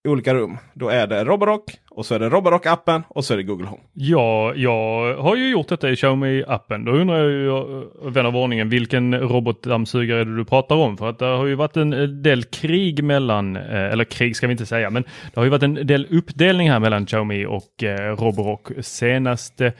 olika 0.08 0.34
rum. 0.34 0.58
Då 0.74 0.88
är 0.88 1.06
det 1.06 1.24
Roborock 1.24 1.62
och 1.90 2.06
så 2.06 2.14
är 2.14 2.18
det 2.18 2.28
Roborock-appen 2.28 3.02
och 3.08 3.24
så 3.24 3.32
är 3.32 3.36
det 3.36 3.42
Google 3.42 3.66
Home. 3.66 3.82
Ja, 3.92 4.54
jag 4.54 5.16
har 5.16 5.36
ju 5.36 5.50
gjort 5.50 5.68
detta 5.68 5.90
i 5.90 5.94
Xiaomi-appen. 5.94 6.84
Då 6.84 6.92
undrar 6.92 7.16
jag 7.16 7.30
ju, 7.30 7.48
eh, 7.48 8.10
vän 8.10 8.26
av 8.26 8.36
ordningen, 8.36 8.68
vilken 8.68 9.14
robotdammsugare 9.14 10.20
är 10.20 10.24
det 10.24 10.36
du 10.36 10.44
pratar 10.44 10.76
om? 10.76 10.96
För 10.96 11.08
att 11.08 11.18
det 11.18 11.26
har 11.26 11.46
ju 11.46 11.54
varit 11.54 11.76
en 11.76 11.92
eh, 11.92 12.02
del 12.02 12.44
krig 12.44 13.04
mellan, 13.04 13.56
eh, 13.56 13.92
eller 13.92 14.04
krig 14.04 14.36
ska 14.36 14.46
vi 14.46 14.52
inte 14.52 14.66
säga, 14.66 14.90
men 14.90 15.02
det 15.02 15.40
har 15.40 15.44
ju 15.44 15.50
varit 15.50 15.62
en 15.62 15.86
del 15.86 16.06
uppdelning 16.10 16.70
här 16.70 16.78
mellan 16.78 17.06
Xiaomi 17.06 17.46
och 17.46 17.82
Roborock. 18.18 18.68
Senaste 18.80 19.72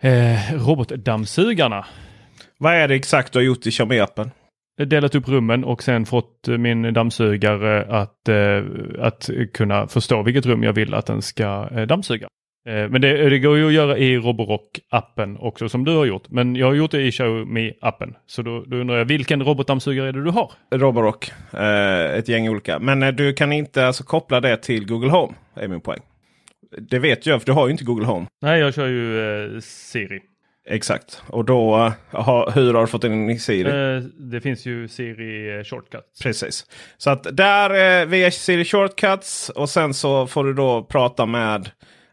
eh, 0.00 0.66
robotdammsugarna 0.66 1.84
vad 2.62 2.74
är 2.74 2.88
det 2.88 2.94
exakt 2.94 3.32
du 3.32 3.38
har 3.38 3.44
gjort 3.44 3.66
i 3.66 3.70
Xiaomi-appen? 3.70 4.30
Delat 4.86 5.14
upp 5.14 5.28
rummen 5.28 5.64
och 5.64 5.82
sen 5.82 6.06
fått 6.06 6.48
min 6.48 6.94
dammsugare 6.94 7.84
att, 7.88 8.28
eh, 8.28 8.62
att 8.98 9.30
kunna 9.54 9.88
förstå 9.88 10.22
vilket 10.22 10.46
rum 10.46 10.62
jag 10.62 10.72
vill 10.72 10.94
att 10.94 11.06
den 11.06 11.22
ska 11.22 11.68
eh, 11.72 11.82
dammsuga. 11.82 12.28
Eh, 12.68 12.88
men 12.88 13.00
det, 13.00 13.30
det, 13.30 13.38
går 13.38 13.56
ju 13.56 13.66
att 13.66 13.72
göra 13.72 13.98
i 13.98 14.18
Roborock-appen 14.18 15.38
också 15.40 15.68
som 15.68 15.84
du 15.84 15.96
har 15.96 16.04
gjort. 16.04 16.30
Men 16.30 16.56
jag 16.56 16.66
har 16.66 16.74
gjort 16.74 16.90
det 16.90 17.02
i 17.02 17.10
Xiaomi-appen. 17.10 18.14
Så 18.26 18.42
då, 18.42 18.64
då, 18.66 18.76
undrar 18.76 18.98
jag 18.98 19.04
vilken 19.04 19.42
robotdammsugare 19.42 20.08
är 20.08 20.12
det 20.12 20.24
du 20.24 20.30
har? 20.30 20.52
Roborock, 20.70 21.32
ett 22.18 22.28
gäng 22.28 22.48
olika. 22.48 22.78
Men 22.78 23.16
du 23.16 23.32
kan 23.32 23.52
inte 23.52 23.86
alltså 23.86 24.04
koppla 24.04 24.40
det 24.40 24.56
till 24.56 24.86
Google 24.86 25.10
Home, 25.10 25.34
är 25.54 25.68
min 25.68 25.80
poäng. 25.80 26.00
Det 26.78 26.98
vet 26.98 27.26
jag, 27.26 27.40
för 27.40 27.46
du 27.46 27.52
har 27.52 27.66
ju 27.66 27.72
inte 27.72 27.84
Google 27.84 28.06
Home. 28.06 28.26
Nej, 28.42 28.60
jag 28.60 28.74
kör 28.74 28.88
ju 28.88 29.60
Siri. 29.60 30.20
Exakt. 30.68 31.22
Och 31.26 31.44
då, 31.44 31.92
aha, 32.10 32.50
hur 32.54 32.74
har 32.74 32.80
du 32.80 32.86
fått 32.86 33.04
in 33.04 33.30
i 33.30 33.38
Siri? 33.38 33.96
Eh, 33.96 34.02
det 34.02 34.40
finns 34.40 34.66
ju 34.66 34.88
Siri 34.88 35.58
eh, 35.58 35.64
Shortcuts. 35.64 36.22
Precis. 36.22 36.66
Så 36.98 37.10
att 37.10 37.36
där 37.36 38.00
eh, 38.00 38.06
via 38.06 38.30
Siri 38.30 38.64
Shortcuts 38.64 39.48
och 39.48 39.70
sen 39.70 39.94
så 39.94 40.26
får 40.26 40.44
du 40.44 40.54
då 40.54 40.82
prata 40.82 41.26
med 41.26 41.70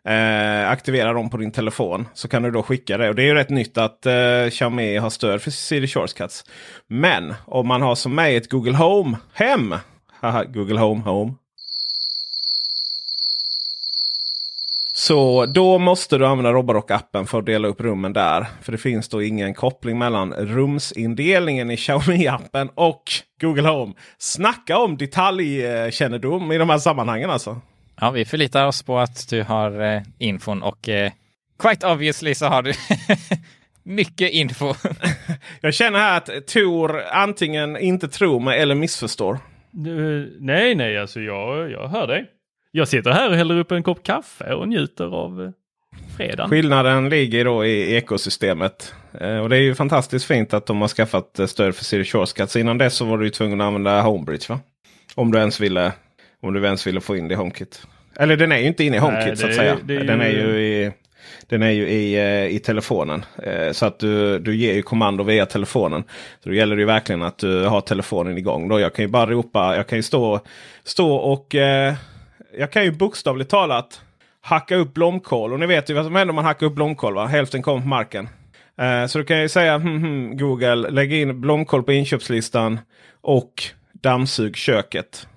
eh, 0.07 0.69
aktivera 0.69 1.13
dem 1.13 1.29
på 1.29 1.37
din 1.37 1.51
telefon. 1.51 2.07
Så 2.13 2.27
kan 2.27 2.43
du 2.43 2.51
då 2.51 2.63
skicka 2.63 2.97
det. 2.97 3.09
Och 3.09 3.15
det 3.15 3.23
är 3.23 3.27
ju 3.27 3.33
rätt 3.33 3.49
nytt 3.49 3.77
att 3.77 4.05
eh, 4.05 4.49
Xiaomi 4.49 4.97
har 4.97 5.09
stöd 5.09 5.41
för 5.41 5.51
Siri 5.51 5.87
Shortcuts. 5.87 6.43
Men 6.87 7.33
om 7.45 7.67
man 7.67 7.81
har 7.81 7.95
som 7.95 8.15
mig 8.15 8.35
ett 8.35 8.49
Google 8.49 8.77
Home 8.77 9.17
hem. 9.33 9.75
Haha, 10.21 10.43
Google 10.43 10.79
Home 10.79 11.01
Home. 11.01 11.33
Så 14.93 15.45
då 15.45 15.77
måste 15.77 16.17
du 16.17 16.25
använda 16.25 16.51
Roborock-appen 16.53 17.25
för 17.25 17.39
att 17.39 17.45
dela 17.45 17.67
upp 17.67 17.81
rummen 17.81 18.13
där. 18.13 18.47
För 18.61 18.71
det 18.71 18.77
finns 18.77 19.09
då 19.09 19.23
ingen 19.23 19.53
koppling 19.53 19.97
mellan 19.97 20.33
rumsindelningen 20.33 21.71
i 21.71 21.75
Xiaomi-appen 21.75 22.69
och 22.75 23.03
Google 23.41 23.69
Home. 23.69 23.93
Snacka 24.17 24.77
om 24.77 24.97
detaljkännedom 24.97 26.51
i 26.51 26.57
de 26.57 26.69
här 26.69 26.77
sammanhangen 26.77 27.29
alltså. 27.29 27.61
Ja, 28.01 28.11
vi 28.11 28.25
förlitar 28.25 28.67
oss 28.67 28.83
på 28.83 28.99
att 28.99 29.29
du 29.29 29.43
har 29.43 29.81
eh, 29.81 30.01
infon 30.17 30.63
och 30.63 30.89
eh, 30.89 31.11
quite 31.59 31.87
obviously 31.87 32.35
så 32.35 32.45
har 32.45 32.61
du 32.61 32.73
mycket 33.83 34.31
info. 34.31 34.73
Jag 35.61 35.73
känner 35.73 35.99
här 35.99 36.17
att 36.17 36.47
Tor 36.47 37.01
antingen 37.11 37.77
inte 37.77 38.07
tror 38.07 38.39
mig 38.39 38.59
eller 38.59 38.75
missförstår. 38.75 39.39
Nej, 40.39 40.75
nej, 40.75 40.97
alltså 40.97 41.19
jag, 41.19 41.71
jag 41.71 41.87
hör 41.87 42.07
dig. 42.07 42.25
Jag 42.71 42.87
sitter 42.87 43.11
här 43.11 43.29
och 43.29 43.35
häller 43.35 43.57
upp 43.59 43.71
en 43.71 43.83
kopp 43.83 44.03
kaffe 44.03 44.53
och 44.53 44.67
njuter 44.67 45.05
av 45.05 45.41
eh, 45.43 45.49
fredagen. 46.17 46.49
Skillnaden 46.49 47.09
ligger 47.09 47.45
då 47.45 47.65
i 47.65 47.95
ekosystemet. 47.95 48.93
Eh, 49.21 49.37
och 49.37 49.49
det 49.49 49.55
är 49.57 49.61
ju 49.61 49.75
fantastiskt 49.75 50.25
fint 50.25 50.53
att 50.53 50.65
de 50.65 50.81
har 50.81 50.87
skaffat 50.87 51.39
eh, 51.39 51.45
stöd 51.45 51.75
för 51.75 51.83
Siri 51.83 52.05
Shortcuts. 52.05 52.55
Innan 52.55 52.77
dess 52.77 52.95
så 52.95 53.05
var 53.05 53.17
du 53.17 53.29
tvungen 53.29 53.61
att 53.61 53.65
använda 53.67 54.01
Homebridge 54.01 54.45
va? 54.49 54.59
Om 55.15 55.31
du 55.31 55.37
ens 55.39 55.59
ville, 55.59 55.91
om 56.41 56.53
du 56.53 56.65
ens 56.65 56.87
ville 56.87 57.01
få 57.01 57.17
in 57.17 57.27
det 57.27 57.33
i 57.33 57.37
HomeKit. 57.37 57.81
Eller 58.15 58.37
den 58.37 58.51
är 58.51 58.57
ju 58.57 58.65
inte 58.67 58.83
inne 58.83 58.95
i 58.95 58.99
HomeKit 58.99 59.27
Nej, 59.27 59.37
så 59.37 59.47
att 59.47 59.55
säga. 59.55 59.73
är 59.73 60.03
Den 60.03 60.21
är 60.21 60.29
ju- 60.29 60.59
i, 60.61 60.91
den 61.47 61.63
är 61.63 61.69
ju 61.71 61.87
i, 61.89 62.55
i 62.55 62.59
telefonen. 62.59 63.25
Så 63.71 63.85
att 63.85 63.99
du, 63.99 64.39
du 64.39 64.55
ger 64.55 64.73
ju 64.73 64.81
kommando 64.81 65.23
via 65.23 65.45
telefonen. 65.45 66.03
Så 66.43 66.49
då 66.49 66.55
gäller 66.55 66.75
det 66.75 66.79
ju 66.79 66.85
verkligen 66.85 67.21
att 67.23 67.37
du 67.37 67.63
har 67.65 67.81
telefonen 67.81 68.37
igång. 68.37 68.67
Då 68.69 68.79
jag 68.79 68.93
kan 68.95 69.05
ju 69.05 69.09
bara 69.09 69.25
ropa, 69.25 69.75
jag 69.75 69.87
kan 69.87 69.97
ju 69.97 70.03
stå, 70.03 70.39
stå 70.83 71.15
och 71.15 71.55
jag 72.59 72.71
kan 72.71 72.83
ju 72.83 72.91
bokstavligt 72.91 73.51
talat 73.51 74.01
hacka 74.41 74.75
upp 74.75 74.93
blomkål. 74.93 75.53
Och 75.53 75.59
ni 75.59 75.65
vet 75.65 75.89
ju 75.89 75.93
vad 75.93 76.05
som 76.05 76.15
händer 76.15 76.31
om 76.31 76.35
man 76.35 76.45
hackar 76.45 76.65
upp 76.65 76.75
blomkål. 76.75 77.13
Va? 77.13 77.25
Hälften 77.25 77.61
kommer 77.61 77.81
på 77.81 77.87
marken. 77.87 78.29
Eh, 78.77 79.05
så 79.05 79.17
då 79.17 79.25
kan 79.25 79.35
jag 79.35 79.43
ju 79.43 79.49
säga 79.49 79.77
hmm, 79.77 80.03
hmm, 80.03 80.37
Google 80.37 80.75
lägg 80.75 81.13
in 81.13 81.41
blomkål 81.41 81.83
på 81.83 81.91
inköpslistan 81.91 82.79
och 83.21 83.63
dammsug 83.91 84.55
köket. 84.55 85.27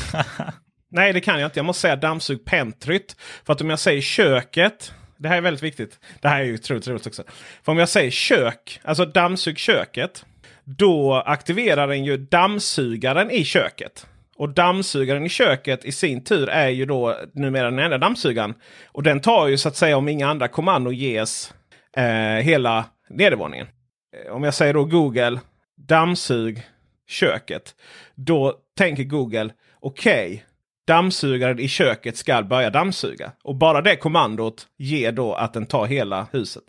Nej 0.90 1.12
det 1.12 1.20
kan 1.20 1.40
jag 1.40 1.46
inte. 1.46 1.58
Jag 1.58 1.66
måste 1.66 1.80
säga 1.80 1.96
dammsug 1.96 2.44
pentryt. 2.44 3.16
För 3.46 3.52
att 3.52 3.60
om 3.60 3.70
jag 3.70 3.78
säger 3.78 4.00
köket. 4.00 4.94
Det 5.16 5.28
här 5.28 5.36
är 5.36 5.40
väldigt 5.40 5.62
viktigt. 5.62 5.98
Det 6.20 6.28
här 6.28 6.40
är 6.40 6.44
ju 6.44 6.54
otroligt 6.54 6.88
roligt 6.88 7.06
också. 7.06 7.22
För 7.62 7.72
om 7.72 7.78
jag 7.78 7.88
säger 7.88 8.10
kök, 8.10 8.80
alltså 8.84 9.04
dammsug 9.06 9.58
köket. 9.58 10.24
Då 10.64 11.14
aktiverar 11.14 11.88
den 11.88 12.04
ju 12.04 12.16
dammsugaren 12.16 13.30
i 13.30 13.44
köket. 13.44 14.06
Och 14.36 14.48
dammsugaren 14.48 15.26
i 15.26 15.28
köket 15.28 15.84
i 15.84 15.92
sin 15.92 16.24
tur 16.24 16.48
är 16.48 16.68
ju 16.68 16.86
då 16.86 17.16
numera 17.32 17.70
den 17.70 17.78
enda 17.78 17.98
dammsugaren. 17.98 18.54
Och 18.86 19.02
den 19.02 19.20
tar 19.20 19.46
ju 19.46 19.58
så 19.58 19.68
att 19.68 19.76
säga 19.76 19.96
om 19.96 20.08
inga 20.08 20.28
andra 20.28 20.48
kommando 20.48 20.92
ges 20.92 21.54
eh, 21.96 22.04
hela 22.42 22.84
nedervåningen. 23.10 23.66
Eh, 24.16 24.32
om 24.32 24.44
jag 24.44 24.54
säger 24.54 24.74
då 24.74 24.84
Google 24.84 25.40
dammsug 25.76 26.62
köket. 27.08 27.74
Då 28.14 28.54
tänker 28.76 29.04
Google 29.04 29.50
okej, 29.80 30.44
dammsugaren 30.86 31.58
i 31.58 31.68
köket 31.68 32.16
ska 32.16 32.42
börja 32.42 32.70
dammsuga. 32.70 33.32
Och 33.44 33.54
bara 33.54 33.80
det 33.80 33.96
kommandot 33.96 34.66
ger 34.76 35.12
då 35.12 35.34
att 35.34 35.52
den 35.52 35.66
tar 35.66 35.86
hela 35.86 36.26
huset. 36.32 36.64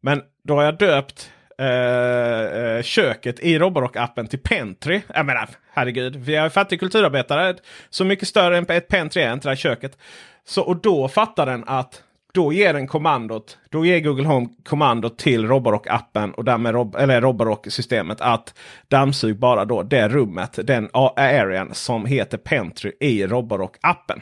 Men 0.00 0.22
då 0.44 0.54
har 0.54 0.62
jag 0.62 0.78
döpt 0.78 1.30
Eh, 1.62 2.76
eh, 2.76 2.82
köket 2.82 3.40
i 3.40 3.58
Roborock-appen 3.58 4.26
till 4.26 4.38
Pentry. 4.38 5.00
Jag 5.14 5.26
menar, 5.26 5.48
herregud. 5.72 6.16
Vi 6.16 6.34
är 6.34 6.48
fattig 6.48 6.80
kulturarbetare. 6.80 7.56
Så 7.90 8.04
mycket 8.04 8.28
större 8.28 8.58
än 8.58 8.66
ett 8.68 8.88
Pentry 8.88 9.22
är 9.22 9.32
inte 9.32 9.48
det 9.48 9.50
här 9.50 9.56
köket. 9.56 9.98
Så, 10.44 10.62
och 10.62 10.76
då 10.76 11.08
fattar 11.08 11.46
den 11.46 11.64
att 11.66 12.02
då 12.34 12.52
ger 12.52 12.72
den 12.72 12.86
kommandot. 12.86 13.58
Då 13.70 13.86
ger 13.86 14.00
Google 14.00 14.26
Home 14.26 14.48
kommandot 14.64 15.18
till 15.18 15.46
Roborock-appen 15.46 16.32
och 16.32 16.44
därmed 16.44 16.74
Rob, 16.74 16.96
eller 16.96 17.20
Roborock-systemet 17.20 18.20
att 18.20 18.54
dammsug 18.88 19.38
bara 19.38 19.64
då 19.64 19.82
det 19.82 20.08
rummet, 20.08 20.58
den 20.64 20.88
arean 20.92 21.74
som 21.74 22.06
heter 22.06 22.38
Pentry 22.38 22.92
i 23.00 23.26
Roborock-appen. 23.26 24.20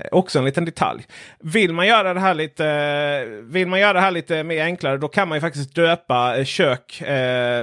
Eh, 0.00 0.08
också 0.10 0.38
en 0.38 0.44
liten 0.44 0.64
detalj. 0.64 1.06
Vill 1.40 1.72
man 1.72 1.86
göra 1.86 2.14
det 2.14 2.20
här 2.20 2.34
lite, 2.34 2.66
eh, 2.66 3.28
vill 3.28 3.68
man 3.68 3.80
göra 3.80 3.92
det 3.92 4.00
här 4.00 4.10
lite 4.10 4.44
mer 4.44 4.64
enklare 4.64 4.98
då 4.98 5.08
kan 5.08 5.28
man 5.28 5.36
ju 5.36 5.40
faktiskt 5.40 5.74
döpa 5.74 6.36
eh, 6.36 6.44
kök. 6.44 6.92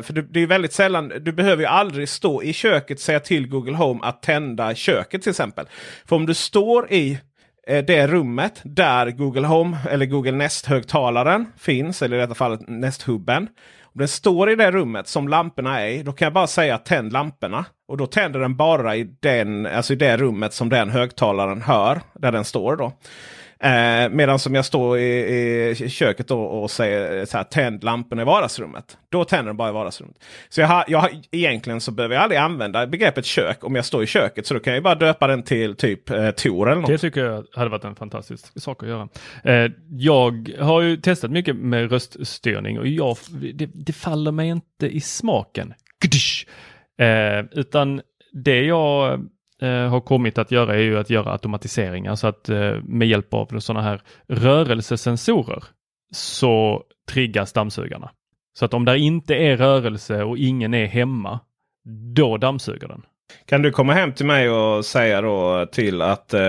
För 0.04 0.22
det, 0.22 0.40
är 0.40 0.48
väldigt 0.48 0.74
sällan, 0.74 1.14
du 1.22 1.32
behöver 1.32 1.64
ju 1.64 1.68
aldrig 1.68 2.10
stå 2.10 2.44
i 2.44 2.54
köket 2.54 2.98
och 2.98 3.02
säga 3.02 3.20
till 3.20 3.48
Google 3.48 3.76
Home 3.76 4.00
att 4.04 4.22
tända 4.22 4.76
köket 4.76 5.22
till 5.22 5.30
exempel. 5.30 5.66
För 6.06 6.16
om 6.16 6.26
du 6.26 6.34
står 6.34 6.92
i 6.92 7.20
det 7.66 8.08
rummet 8.08 8.62
där 8.64 9.12
Google 9.12 9.48
Home 9.48 9.78
eller 9.90 10.06
Google 10.06 10.32
Nest-högtalaren 10.32 11.46
finns, 11.58 12.02
eller 12.02 12.18
i 12.18 12.20
detta 12.20 12.36
fallet 12.36 12.60
Nest-hubben. 12.68 13.48
Om 13.96 14.00
den 14.00 14.08
står 14.08 14.50
i 14.50 14.56
det 14.56 14.72
rummet 14.72 15.08
som 15.08 15.28
lamporna 15.28 15.82
är 15.82 15.88
i, 15.88 16.04
då 16.04 16.12
kan 16.12 16.26
jag 16.26 16.34
bara 16.34 16.48
säga 16.48 16.78
tänd 16.78 17.14
lamporna. 17.14 17.66
Och 17.88 17.98
då 17.98 18.06
tänder 18.06 18.40
den 18.40 18.56
bara 18.56 18.96
i, 18.96 19.04
den, 19.20 19.66
alltså 19.66 19.94
i 19.94 19.96
det 19.96 20.18
rummet 20.18 20.54
som 20.54 20.70
den 20.70 20.90
högtalaren 20.90 21.62
hör, 21.62 22.02
där 22.14 22.32
den 22.32 22.46
står. 22.46 22.76
då. 22.76 22.92
Eh, 23.64 24.10
Medan 24.10 24.40
som 24.40 24.56
jag 24.56 24.66
står 24.66 24.98
i, 24.98 25.70
i 25.70 25.90
köket 25.90 26.28
då 26.28 26.42
och 26.44 26.72
säger 26.72 27.26
så 27.26 27.38
här, 27.38 27.44
tänd 27.44 27.84
lamporna 27.84 28.22
i 28.22 28.26
vardagsrummet. 28.26 28.98
Då 29.10 29.26
tänder 29.26 29.46
den 29.46 29.58
bara 29.58 29.70
i 29.70 29.72
vardagsrummet. 29.72 30.16
Så 30.50 30.62
jag 30.62 30.68
har, 30.68 30.86
jag 30.88 31.00
har, 31.00 31.12
egentligen 31.32 31.82
så 31.82 31.92
behöver 31.92 32.16
jag 32.16 32.24
aldrig 32.24 32.40
använda 32.40 32.88
begreppet 32.88 33.26
kök 33.26 33.64
om 33.64 33.76
jag 33.76 33.86
står 33.86 34.04
i 34.04 34.08
köket. 34.08 34.48
Så 34.48 34.54
då 34.54 34.60
kan 34.60 34.74
jag 34.74 34.84
bara 34.84 34.96
döpa 34.96 35.28
den 35.28 35.44
till 35.44 35.76
typ 35.76 36.10
eh, 36.10 36.30
Tor 36.32 36.72
eller 36.72 36.82
något. 36.82 36.90
Det 36.90 36.98
tycker 36.98 37.26
jag 37.26 37.46
hade 37.54 37.70
varit 37.70 37.84
en 37.84 37.96
fantastisk 37.96 38.62
sak 38.62 38.84
att 38.84 38.90
göra. 38.90 39.10
Eh, 39.44 39.72
jag 39.90 40.52
har 40.60 40.82
ju 40.82 40.98
testat 40.98 41.32
mycket 41.32 41.56
med 41.56 41.92
röststyrning 41.92 42.80
och 42.80 42.88
jag, 42.88 43.18
det, 43.54 43.70
det 43.74 43.94
faller 43.94 44.32
mig 44.32 44.50
inte 44.50 44.88
i 44.88 45.02
smaken. 45.02 45.74
Eh, 47.00 47.46
utan 47.52 48.02
det 48.34 48.62
jag 48.62 49.20
har 49.68 50.02
kommit 50.02 50.38
att 50.38 50.52
göra 50.52 50.76
är 50.76 50.80
ju 50.82 51.00
att 51.00 51.10
göra 51.10 51.32
automatiseringar 51.32 52.16
så 52.16 52.28
att 52.28 52.50
eh, 52.50 52.74
med 52.84 53.08
hjälp 53.08 53.34
av 53.34 53.60
sådana 53.60 53.82
här 53.86 54.02
rörelsesensorer 54.28 55.64
så 56.14 56.84
triggas 57.10 57.54
dammsugarna. 57.54 58.12
Så 58.60 58.66
att 58.66 58.74
om 58.74 58.86
det 58.86 59.00
inte 59.00 59.36
är 59.36 59.58
rörelse 59.58 60.24
och 60.24 60.38
ingen 60.38 60.74
är 60.74 60.86
hemma, 60.86 61.40
då 62.16 62.38
dammsuger 62.38 62.88
den. 62.88 63.02
Kan 63.46 63.62
du 63.62 63.72
komma 63.72 63.94
hem 63.94 64.14
till 64.14 64.26
mig 64.26 64.50
och 64.50 64.86
säga 64.86 65.22
då 65.22 65.66
till 65.72 66.02
att 66.02 66.34
eh, 66.34 66.42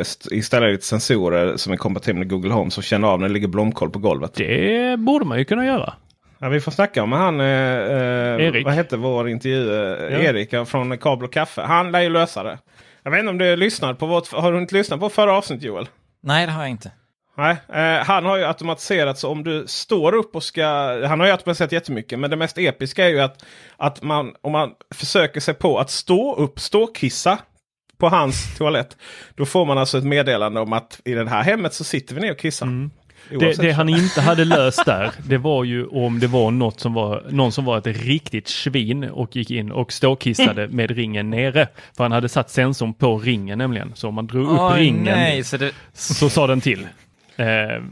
st- 0.00 0.34
installera 0.36 0.70
lite 0.70 0.84
sensorer 0.86 1.56
som 1.56 1.72
är 1.72 1.76
kompatibla 1.76 2.18
med 2.18 2.28
Google 2.28 2.52
Home 2.52 2.70
som 2.70 2.82
känner 2.82 3.08
av 3.08 3.20
när 3.20 3.28
det 3.28 3.34
ligger 3.34 3.48
blomkål 3.48 3.90
på 3.90 3.98
golvet? 3.98 4.34
Det 4.34 4.98
borde 4.98 5.24
man 5.24 5.38
ju 5.38 5.44
kunna 5.44 5.66
göra. 5.66 5.94
Ja, 6.42 6.48
vi 6.48 6.60
får 6.60 6.72
snacka 6.72 7.06
med 7.06 7.18
han, 7.18 7.40
eh, 7.40 7.46
eh, 7.46 8.46
Erik. 8.46 8.64
vad 8.64 8.74
hette 8.74 8.96
vår 8.96 9.28
intervju? 9.28 9.74
Eh, 9.74 10.24
Erik 10.24 10.52
ja, 10.52 10.64
från 10.64 10.98
Kabel 10.98 11.24
och 11.24 11.32
Kaffe. 11.32 11.62
Han 11.62 11.92
lär 11.92 12.00
ju 12.00 12.08
lösa 12.08 12.42
det. 12.42 12.58
Jag 13.02 13.10
vet 13.10 13.20
inte 13.20 13.30
om 13.30 13.38
du 13.38 13.56
lyssnade 13.56 13.94
på 13.94 14.06
vårt, 14.06 14.32
har 14.32 14.52
du 14.52 14.58
inte 14.58 14.74
lyssnat 14.74 15.00
på 15.00 15.08
förra 15.08 15.36
avsnittet 15.36 15.64
Joel? 15.64 15.88
Nej, 16.22 16.46
det 16.46 16.52
har 16.52 16.62
jag 16.62 16.70
inte. 16.70 16.90
Nej, 17.36 17.56
eh, 17.72 18.04
han 18.04 18.24
har 18.24 18.36
ju 18.36 18.44
automatiserat 18.44 19.18
så 19.18 19.30
om 19.30 19.44
du 19.44 19.64
står 19.66 20.14
upp 20.14 20.36
och 20.36 20.42
ska... 20.42 20.64
Han 21.06 21.20
har 21.20 21.26
ju 21.26 21.32
automatiserat 21.32 21.72
jättemycket. 21.72 22.18
Men 22.18 22.30
det 22.30 22.36
mest 22.36 22.58
episka 22.58 23.04
är 23.04 23.08
ju 23.08 23.20
att, 23.20 23.44
att 23.76 24.02
man, 24.02 24.34
om 24.40 24.52
man 24.52 24.70
försöker 24.94 25.40
sig 25.40 25.54
på 25.54 25.78
att 25.78 25.90
stå 25.90 26.34
upp, 26.34 26.60
ståkissa 26.60 27.38
på 27.98 28.08
hans 28.08 28.58
toalett. 28.58 28.96
Då 29.34 29.46
får 29.46 29.64
man 29.64 29.78
alltså 29.78 29.98
ett 29.98 30.04
meddelande 30.04 30.60
om 30.60 30.72
att 30.72 31.00
i 31.04 31.14
det 31.14 31.28
här 31.28 31.42
hemmet 31.42 31.74
så 31.74 31.84
sitter 31.84 32.14
vi 32.14 32.20
ner 32.20 32.32
och 32.32 32.38
kissar. 32.38 32.66
Det, 33.28 33.58
det 33.62 33.72
han 33.72 33.88
inte 33.88 34.20
hade 34.20 34.44
löst 34.44 34.84
där, 34.86 35.10
det 35.28 35.38
var 35.38 35.64
ju 35.64 35.86
om 35.86 36.20
det 36.20 36.26
var 36.26 36.50
något 36.50 36.80
som 36.80 36.94
var, 36.94 37.24
någon 37.30 37.52
som 37.52 37.64
var 37.64 37.78
ett 37.78 37.86
riktigt 37.86 38.48
svin 38.48 39.04
och 39.04 39.36
gick 39.36 39.50
in 39.50 39.72
och 39.72 39.92
ståkissade 39.92 40.68
med 40.70 40.90
ringen 40.90 41.30
nere. 41.30 41.68
För 41.96 42.04
han 42.04 42.12
hade 42.12 42.28
satt 42.28 42.50
sensorn 42.50 42.94
på 42.94 43.18
ringen 43.18 43.58
nämligen. 43.58 43.92
Så 43.94 44.08
om 44.08 44.14
man 44.14 44.26
drog 44.26 44.50
upp 44.52 44.60
Oj, 44.60 44.80
ringen 44.80 45.04
nej, 45.04 45.44
så 45.44 45.56
det, 45.56 45.72
så 45.92 46.30
sa 46.30 46.46
den 46.46 46.60
till. 46.60 46.86
Eh, 47.36 47.82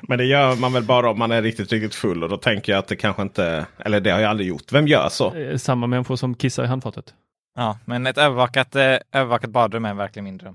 Men 0.00 0.18
det 0.18 0.24
gör 0.24 0.56
man 0.56 0.72
väl 0.72 0.82
bara 0.82 1.10
om 1.10 1.18
man 1.18 1.30
är 1.30 1.42
riktigt, 1.42 1.72
riktigt 1.72 1.94
full. 1.94 2.22
Och 2.22 2.28
då 2.28 2.36
tänker 2.36 2.72
jag 2.72 2.78
att 2.78 2.88
det 2.88 2.96
kanske 2.96 3.22
inte... 3.22 3.66
Eller 3.78 4.00
det 4.00 4.10
har 4.10 4.20
jag 4.20 4.30
aldrig 4.30 4.48
gjort. 4.48 4.72
Vem 4.72 4.88
gör 4.88 5.08
så? 5.08 5.34
eh, 5.34 5.56
samma 5.56 5.86
människor 5.86 6.16
som 6.16 6.34
kissar 6.34 6.64
i 6.64 6.66
handfatet. 6.66 7.04
ja, 7.56 7.78
men 7.84 8.06
ett 8.06 8.18
övervakat, 8.18 8.76
eh, 8.76 8.96
övervakat 9.12 9.50
badrum 9.50 9.84
är 9.84 9.94
verkligen 9.94 10.24
min 10.24 10.38
dröm. 10.38 10.54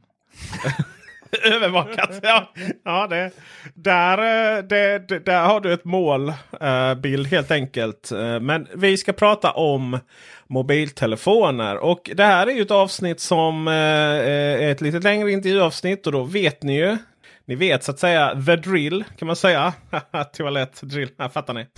Övervakat. 1.44 2.20
Ja, 2.22 2.54
ja 2.86 3.08
det, 3.08 3.32
där, 3.74 4.18
eh, 4.18 4.64
det, 4.64 5.08
det, 5.08 5.20
där 5.20 5.42
har 5.44 5.60
du 5.60 5.74
ett 5.74 5.86
målbild 5.86 7.28
helt 7.28 7.52
enkelt. 7.52 8.12
Eh, 8.12 8.40
Men 8.40 8.68
vi 8.76 8.98
ska 8.98 9.14
prata 9.14 9.52
om 9.52 10.00
mobiltelefoner. 10.48 11.78
Och 11.78 12.12
det 12.14 12.24
här 12.24 12.48
är 12.48 12.52
ju 12.52 12.62
ett 12.62 12.72
avsnitt 12.72 13.20
som 13.20 13.68
eh, 13.68 13.74
är 13.74 14.72
ett 14.72 14.82
lite 14.82 15.00
längre 15.00 15.32
intervjuavsnitt. 15.32 16.06
Och 16.08 16.14
då 16.14 16.24
vet 16.24 16.64
ni 16.64 16.78
ju. 16.78 16.98
Ni 17.46 17.56
vet 17.56 17.84
så 17.84 17.92
att 17.92 18.00
säga 18.00 18.42
the 18.46 18.56
drill 18.56 19.04
kan 19.20 19.26
man 19.26 19.36
säga. 19.36 19.74
Toalett 20.38 20.82
drill. 20.82 21.10
Ja, 21.18 21.30
fattar 21.30 21.54
ni? 21.54 21.66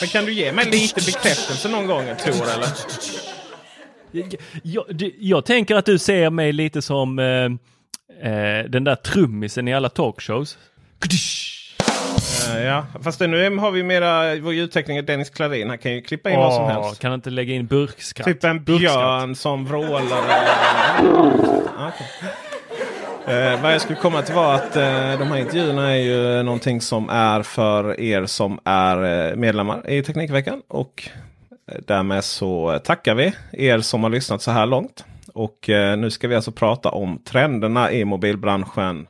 Men 0.00 0.08
kan 0.08 0.24
du 0.24 0.32
ge 0.32 0.52
mig 0.52 0.64
lite 0.64 1.00
bekräftelse 1.12 1.68
någon 1.68 1.86
gång 1.86 2.04
Tor? 2.24 2.32
Eller? 2.54 3.31
Jag, 4.12 4.34
jag, 4.62 4.84
jag 5.18 5.44
tänker 5.44 5.76
att 5.76 5.86
du 5.86 5.98
ser 5.98 6.30
mig 6.30 6.52
lite 6.52 6.82
som 6.82 7.18
eh, 7.18 7.24
eh, 8.32 8.64
den 8.68 8.84
där 8.84 8.94
trummisen 8.94 9.68
i 9.68 9.74
alla 9.74 9.88
talkshows. 9.88 10.58
Eh, 12.54 12.62
ja, 12.64 12.86
fast 13.02 13.20
nu 13.20 13.56
har 13.58 13.70
vi 13.70 13.82
mera, 13.82 14.36
vår 14.36 14.54
ljudtekniker 14.54 15.02
Dennis 15.02 15.30
Klarin. 15.30 15.68
Han 15.68 15.78
kan 15.78 15.92
ju 15.92 16.00
klippa 16.02 16.30
in 16.30 16.38
vad 16.38 16.54
som 16.54 16.64
helst. 16.64 17.00
Kan 17.00 17.14
inte 17.14 17.30
lägga 17.30 17.54
in 17.54 17.66
burkskratt? 17.66 18.26
Typ 18.26 18.44
en 18.44 18.64
Burkskratt. 18.64 18.94
björn 18.94 19.34
som 19.34 19.64
vrålar. 19.66 20.22
Ah, 21.78 21.88
okej. 21.94 22.06
Eh, 23.26 23.62
vad 23.62 23.74
jag 23.74 23.80
skulle 23.80 23.98
komma 23.98 24.22
till 24.22 24.34
var 24.34 24.54
att 24.54 24.76
eh, 24.76 25.18
de 25.18 25.28
här 25.30 25.36
intervjuerna 25.36 25.90
är 25.90 25.96
ju 25.96 26.42
någonting 26.42 26.80
som 26.80 27.08
är 27.10 27.42
för 27.42 28.00
er 28.00 28.26
som 28.26 28.58
är 28.64 29.36
medlemmar 29.36 29.90
i 29.90 30.02
Teknikveckan. 30.02 30.62
Och 30.68 31.08
därmed 31.86 32.24
så 32.24 32.78
tackar 32.84 33.14
vi 33.14 33.32
er 33.52 33.80
som 33.80 34.02
har 34.02 34.10
lyssnat 34.10 34.42
så 34.42 34.50
här 34.50 34.66
långt. 34.66 35.04
Och 35.34 35.70
eh, 35.70 35.96
nu 35.96 36.10
ska 36.10 36.28
vi 36.28 36.34
alltså 36.34 36.52
prata 36.52 36.90
om 36.90 37.18
trenderna 37.24 37.92
i 37.92 38.04
mobilbranschen 38.04 39.06